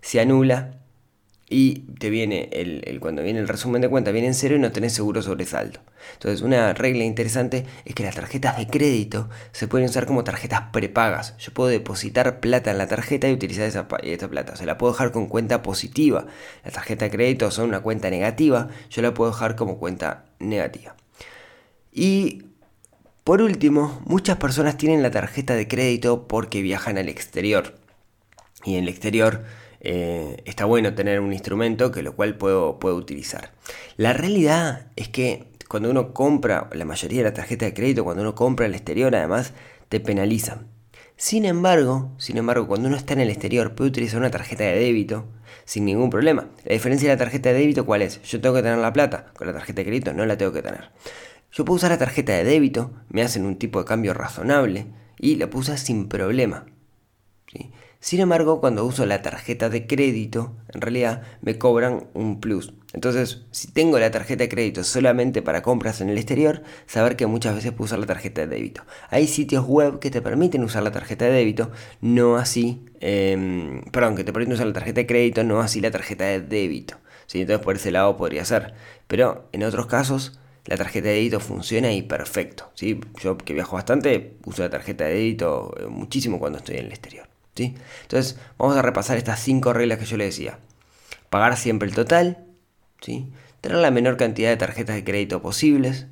se 0.00 0.20
anula 0.20 0.81
y 1.52 1.80
te 1.98 2.08
viene 2.08 2.48
el, 2.52 2.98
cuando 2.98 3.22
viene 3.22 3.38
el 3.38 3.46
resumen 3.46 3.82
de 3.82 3.90
cuenta 3.90 4.10
viene 4.10 4.28
en 4.28 4.34
cero 4.34 4.56
y 4.56 4.58
no 4.58 4.72
tenés 4.72 4.94
seguro 4.94 5.20
sobresalto. 5.20 5.80
Entonces 6.14 6.40
una 6.40 6.72
regla 6.72 7.04
interesante 7.04 7.66
es 7.84 7.94
que 7.94 8.02
las 8.02 8.14
tarjetas 8.14 8.56
de 8.56 8.66
crédito 8.66 9.28
se 9.52 9.68
pueden 9.68 9.86
usar 9.86 10.06
como 10.06 10.24
tarjetas 10.24 10.62
prepagas. 10.72 11.36
Yo 11.36 11.52
puedo 11.52 11.68
depositar 11.68 12.40
plata 12.40 12.70
en 12.70 12.78
la 12.78 12.86
tarjeta 12.86 13.28
y 13.28 13.34
utilizar 13.34 13.66
esa, 13.66 13.86
plata. 13.86 14.56
Se 14.56 14.64
la 14.64 14.78
puedo 14.78 14.94
dejar 14.94 15.12
con 15.12 15.26
cuenta 15.26 15.62
positiva. 15.62 16.26
La 16.64 16.70
tarjeta 16.70 17.04
de 17.04 17.10
crédito 17.10 17.50
son 17.50 17.68
una 17.68 17.80
cuenta 17.80 18.08
negativa, 18.08 18.68
yo 18.88 19.02
la 19.02 19.12
puedo 19.12 19.30
dejar 19.30 19.54
como 19.54 19.78
cuenta 19.78 20.24
negativa. 20.38 20.96
Y 21.92 22.44
por 23.24 23.42
último, 23.42 24.00
muchas 24.06 24.38
personas 24.38 24.78
tienen 24.78 25.02
la 25.02 25.10
tarjeta 25.10 25.54
de 25.54 25.68
crédito 25.68 26.26
porque 26.26 26.62
viajan 26.62 26.96
al 26.96 27.10
exterior. 27.10 27.74
Y 28.64 28.76
en 28.76 28.84
el 28.84 28.88
exterior 28.88 29.44
eh, 29.84 30.40
está 30.44 30.64
bueno 30.64 30.94
tener 30.94 31.20
un 31.20 31.32
instrumento 31.32 31.90
que 31.90 32.02
lo 32.02 32.14
cual 32.14 32.36
puedo, 32.36 32.78
puedo 32.78 32.94
utilizar. 32.94 33.50
La 33.96 34.12
realidad 34.12 34.86
es 34.94 35.08
que 35.08 35.48
cuando 35.68 35.90
uno 35.90 36.14
compra, 36.14 36.70
la 36.72 36.84
mayoría 36.84 37.18
de 37.18 37.24
la 37.24 37.34
tarjeta 37.34 37.64
de 37.64 37.74
crédito, 37.74 38.04
cuando 38.04 38.22
uno 38.22 38.36
compra 38.36 38.66
el 38.66 38.74
exterior, 38.74 39.14
además 39.16 39.54
te 39.88 39.98
penalizan. 39.98 40.68
Sin 41.16 41.44
embargo, 41.44 42.12
sin 42.18 42.36
embargo, 42.36 42.68
cuando 42.68 42.88
uno 42.88 42.96
está 42.96 43.14
en 43.14 43.20
el 43.20 43.30
exterior 43.30 43.74
puede 43.74 43.90
utilizar 43.90 44.20
una 44.20 44.30
tarjeta 44.30 44.64
de 44.64 44.78
débito 44.78 45.24
sin 45.64 45.84
ningún 45.84 46.10
problema. 46.10 46.48
La 46.64 46.74
diferencia 46.74 47.08
de 47.08 47.14
la 47.16 47.18
tarjeta 47.18 47.48
de 47.48 47.58
débito, 47.58 47.84
¿cuál 47.84 48.02
es? 48.02 48.22
Yo 48.22 48.40
tengo 48.40 48.54
que 48.54 48.62
tener 48.62 48.78
la 48.78 48.92
plata, 48.92 49.32
con 49.34 49.48
la 49.48 49.52
tarjeta 49.52 49.80
de 49.80 49.86
crédito 49.86 50.12
no 50.12 50.24
la 50.26 50.38
tengo 50.38 50.52
que 50.52 50.62
tener. 50.62 50.90
Yo 51.50 51.64
puedo 51.64 51.76
usar 51.76 51.90
la 51.90 51.98
tarjeta 51.98 52.32
de 52.32 52.44
débito, 52.44 52.92
me 53.08 53.22
hacen 53.22 53.44
un 53.44 53.56
tipo 53.56 53.80
de 53.80 53.84
cambio 53.84 54.14
razonable 54.14 54.86
y 55.18 55.36
la 55.36 55.50
puedo 55.50 55.62
usar 55.62 55.78
sin 55.78 56.08
problema. 56.08 56.66
Sin 58.02 58.18
embargo, 58.18 58.60
cuando 58.60 58.84
uso 58.84 59.06
la 59.06 59.22
tarjeta 59.22 59.68
de 59.68 59.86
crédito, 59.86 60.56
en 60.74 60.80
realidad 60.80 61.22
me 61.40 61.56
cobran 61.56 62.08
un 62.14 62.40
plus. 62.40 62.74
Entonces, 62.92 63.42
si 63.52 63.68
tengo 63.70 63.96
la 64.00 64.10
tarjeta 64.10 64.42
de 64.42 64.48
crédito 64.48 64.82
solamente 64.82 65.40
para 65.40 65.62
compras 65.62 66.00
en 66.00 66.10
el 66.10 66.18
exterior, 66.18 66.64
saber 66.86 67.14
que 67.14 67.28
muchas 67.28 67.54
veces 67.54 67.70
puedo 67.70 67.84
usar 67.84 68.00
la 68.00 68.06
tarjeta 68.06 68.40
de 68.40 68.48
débito. 68.48 68.82
Hay 69.08 69.28
sitios 69.28 69.66
web 69.68 70.00
que 70.00 70.10
te 70.10 70.20
permiten 70.20 70.64
usar 70.64 70.82
la 70.82 70.90
tarjeta 70.90 71.26
de 71.26 71.30
débito, 71.30 71.70
no 72.00 72.38
así, 72.38 72.84
em, 72.98 73.82
perdón, 73.92 74.16
que 74.16 74.24
te 74.24 74.32
permiten 74.32 74.54
usar 74.54 74.66
la 74.66 74.72
tarjeta 74.72 75.00
de 75.02 75.06
crédito, 75.06 75.44
no 75.44 75.60
así 75.60 75.80
la 75.80 75.92
tarjeta 75.92 76.24
de 76.24 76.40
débito. 76.40 76.96
¿sí? 77.26 77.42
Entonces, 77.42 77.64
por 77.64 77.76
ese 77.76 77.92
lado 77.92 78.16
podría 78.16 78.44
ser. 78.44 78.74
Pero 79.06 79.48
en 79.52 79.62
otros 79.62 79.86
casos, 79.86 80.40
la 80.66 80.76
tarjeta 80.76 81.06
de 81.06 81.14
débito 81.14 81.38
funciona 81.38 81.92
y 81.92 82.02
perfecto. 82.02 82.72
¿sí? 82.74 82.98
Yo 83.22 83.38
que 83.38 83.54
viajo 83.54 83.76
bastante, 83.76 84.38
uso 84.44 84.62
la 84.62 84.70
tarjeta 84.70 85.04
de 85.04 85.14
débito 85.14 85.72
eh, 85.78 85.86
muchísimo 85.86 86.40
cuando 86.40 86.58
estoy 86.58 86.78
en 86.78 86.86
el 86.86 86.90
exterior. 86.90 87.31
¿Sí? 87.54 87.74
Entonces, 88.02 88.38
vamos 88.58 88.76
a 88.76 88.82
repasar 88.82 89.16
estas 89.16 89.40
cinco 89.40 89.72
reglas 89.72 89.98
que 89.98 90.04
yo 90.04 90.16
le 90.16 90.24
decía. 90.24 90.58
Pagar 91.30 91.56
siempre 91.56 91.88
el 91.88 91.94
total, 91.94 92.44
tener 93.60 93.78
la 93.78 93.90
menor 93.90 94.16
cantidad 94.16 94.50
de 94.50 94.56
tarjetas 94.56 94.96
de 94.96 95.04
crédito 95.04 95.42
posibles, 95.42 96.06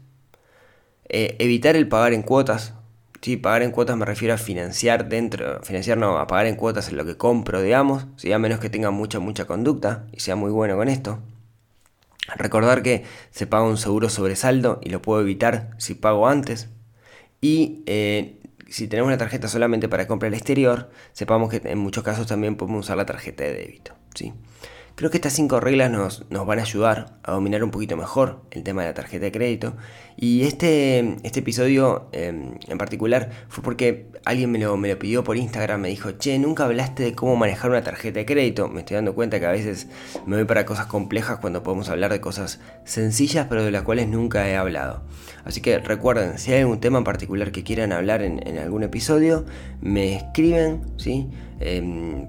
eh, 1.09 1.37
evitar 1.39 1.77
el 1.77 1.89
pagar 1.89 2.13
en 2.13 2.23
cuotas, 2.23 2.75
¿sí? 3.21 3.37
pagar 3.37 3.63
en 3.63 3.73
cuotas 3.73 3.97
me 3.97 4.05
refiero 4.05 4.35
a 4.35 4.39
financiar 4.39 5.09
dentro, 5.09 5.61
financiar 5.63 5.99
no, 5.99 6.19
a 6.19 6.27
pagar 6.27 6.47
en 6.47 6.57
cuotas 6.57 6.89
en 6.89 6.97
lo 6.97 7.05
que 7.05 7.17
compro, 7.17 7.61
digamos, 7.61 8.07
¿sí? 8.17 8.33
a 8.33 8.39
menos 8.39 8.61
que 8.61 8.71
tenga 8.71 8.91
mucha, 8.91 9.19
mucha 9.19 9.47
conducta 9.47 10.07
y 10.13 10.21
sea 10.21 10.37
muy 10.37 10.51
bueno 10.51 10.77
con 10.77 10.89
esto. 10.89 11.21
Recordar 12.37 12.83
que 12.83 13.05
se 13.33 13.47
paga 13.47 13.65
un 13.65 13.77
seguro 13.77 14.09
sobresaldo 14.09 14.79
y 14.83 14.91
lo 14.91 15.03
puedo 15.03 15.21
evitar 15.21 15.71
si 15.79 15.95
pago 15.95 16.29
antes. 16.29 16.69
Y 17.41 17.83
eh, 17.87 18.40
si 18.71 18.89
tenemos 18.89 19.09
una 19.09 19.19
tarjeta 19.19 19.49
solamente 19.49 19.89
para 19.89 20.07
compra 20.07 20.29
al 20.29 20.35
exterior, 20.35 20.91
sepamos 21.13 21.51
que 21.51 21.61
en 21.65 21.79
muchos 21.79 22.05
casos 22.05 22.27
también 22.27 22.57
podemos 22.57 22.87
usar 22.87 22.97
la 22.97 23.07
tarjeta 23.07 23.45
de 23.45 23.53
débito. 23.53 23.95
¿sí? 24.15 24.33
Creo 25.01 25.11
que 25.11 25.17
estas 25.17 25.33
cinco 25.33 25.61
reglas 25.61 25.91
nos, 25.91 26.27
van 26.29 26.59
a 26.59 26.63
ayudar 26.63 27.17
a 27.23 27.33
dominar 27.33 27.65
un 27.65 27.71
poquito 27.71 27.97
mejor 27.97 28.43
el 28.51 28.63
tema 28.63 28.83
de 28.83 28.89
la 28.89 28.93
tarjeta 28.93 29.25
de 29.25 29.33
crédito. 29.33 29.73
Y 30.15 30.43
este, 30.43 31.17
este 31.23 31.41
episodio 31.41 32.11
em, 32.13 32.59
en 32.69 32.77
particular 32.77 33.31
fue 33.49 33.65
porque 33.65 34.09
alguien 34.27 34.51
me 34.51 34.59
lo, 34.59 34.79
pidió 34.99 35.25
por 35.25 35.39
Instagram, 35.39 35.81
me 35.81 35.89
dijo, 35.89 36.11
che, 36.19 36.39
nunca 36.39 36.67
hablaste 36.67 37.03
de 37.03 37.15
cómo 37.15 37.35
manejar 37.35 37.71
una 37.71 37.83
tarjeta 37.83 38.19
de 38.19 38.27
crédito. 38.27 38.69
Me 38.69 38.81
estoy 38.81 38.97
dando 38.97 39.15
cuenta 39.15 39.41
que 39.41 39.47
a 39.47 39.53
veces 39.53 39.89
me 40.27 40.37
voy 40.37 40.45
para 40.45 40.67
cosas 40.67 40.85
complejas 40.85 41.39
cuando 41.39 41.63
podemos 41.63 41.89
hablar 41.89 42.13
de 42.13 42.21
cosas 42.21 42.61
sencillas, 42.85 43.47
pero 43.49 43.65
de 43.65 43.71
las 43.71 43.85
cuales 43.85 44.07
nunca 44.07 44.51
he 44.51 44.57
hablado. 44.59 45.05
Así 45.47 45.63
que 45.63 45.79
recuerden, 45.79 46.39
si 46.39 46.53
hay 46.53 46.61
algún 46.61 46.79
tema 46.79 46.99
en 46.99 47.05
particular 47.05 47.53
que 47.53 47.65
quieran 47.65 47.93
hablar 47.93 48.21
en, 48.21 48.47
en 48.47 48.59
algún 48.59 48.83
episodio, 48.83 49.47
me 49.81 50.15
escriben, 50.15 50.83
¿sí? 50.99 51.31
Em, 51.63 52.27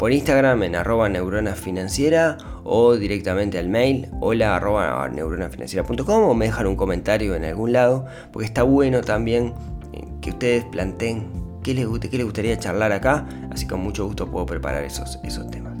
por 0.00 0.12
Instagram 0.12 0.62
en 0.62 0.76
arroba 0.76 1.10
neurona 1.10 1.54
financiera 1.54 2.38
o 2.64 2.96
directamente 2.96 3.58
al 3.58 3.68
mail 3.68 4.08
hola 4.20 4.56
arroba 4.56 5.06
neuronafinanciera.com 5.10 6.22
o 6.24 6.32
me 6.32 6.46
dejan 6.46 6.66
un 6.68 6.74
comentario 6.74 7.34
en 7.34 7.44
algún 7.44 7.74
lado 7.74 8.06
porque 8.32 8.46
está 8.46 8.62
bueno 8.62 9.02
también 9.02 9.52
eh, 9.92 10.02
que 10.22 10.30
ustedes 10.30 10.64
planteen 10.64 11.28
qué 11.62 11.74
les, 11.74 11.86
qué 11.98 12.16
les 12.16 12.24
gustaría 12.24 12.58
charlar 12.58 12.92
acá, 12.92 13.28
así 13.52 13.66
que 13.66 13.72
con 13.72 13.80
mucho 13.80 14.06
gusto 14.06 14.30
puedo 14.30 14.46
preparar 14.46 14.84
esos, 14.84 15.20
esos 15.22 15.50
temas. 15.50 15.74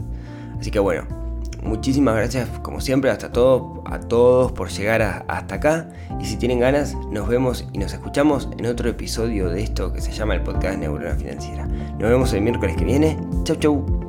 Así 0.60 0.70
que 0.70 0.80
bueno, 0.80 1.06
muchísimas 1.62 2.14
gracias 2.14 2.46
como 2.60 2.82
siempre 2.82 3.10
hasta 3.10 3.32
todo, 3.32 3.82
a 3.86 4.00
todos 4.00 4.52
por 4.52 4.68
llegar 4.68 5.24
hasta 5.28 5.54
acá 5.54 5.88
y 6.20 6.26
si 6.26 6.36
tienen 6.36 6.60
ganas 6.60 6.94
nos 7.10 7.26
vemos 7.26 7.66
y 7.72 7.78
nos 7.78 7.94
escuchamos 7.94 8.50
en 8.58 8.66
otro 8.66 8.90
episodio 8.90 9.48
de 9.48 9.62
esto 9.62 9.94
que 9.94 10.02
se 10.02 10.12
llama 10.12 10.34
el 10.34 10.42
podcast 10.42 10.78
Neurona 10.78 11.14
Financiera. 11.14 11.64
Nos 11.64 12.10
vemos 12.10 12.34
el 12.34 12.42
miércoles 12.42 12.76
que 12.76 12.84
viene. 12.84 13.16
Chau 13.44 13.56
chau. 13.56 13.99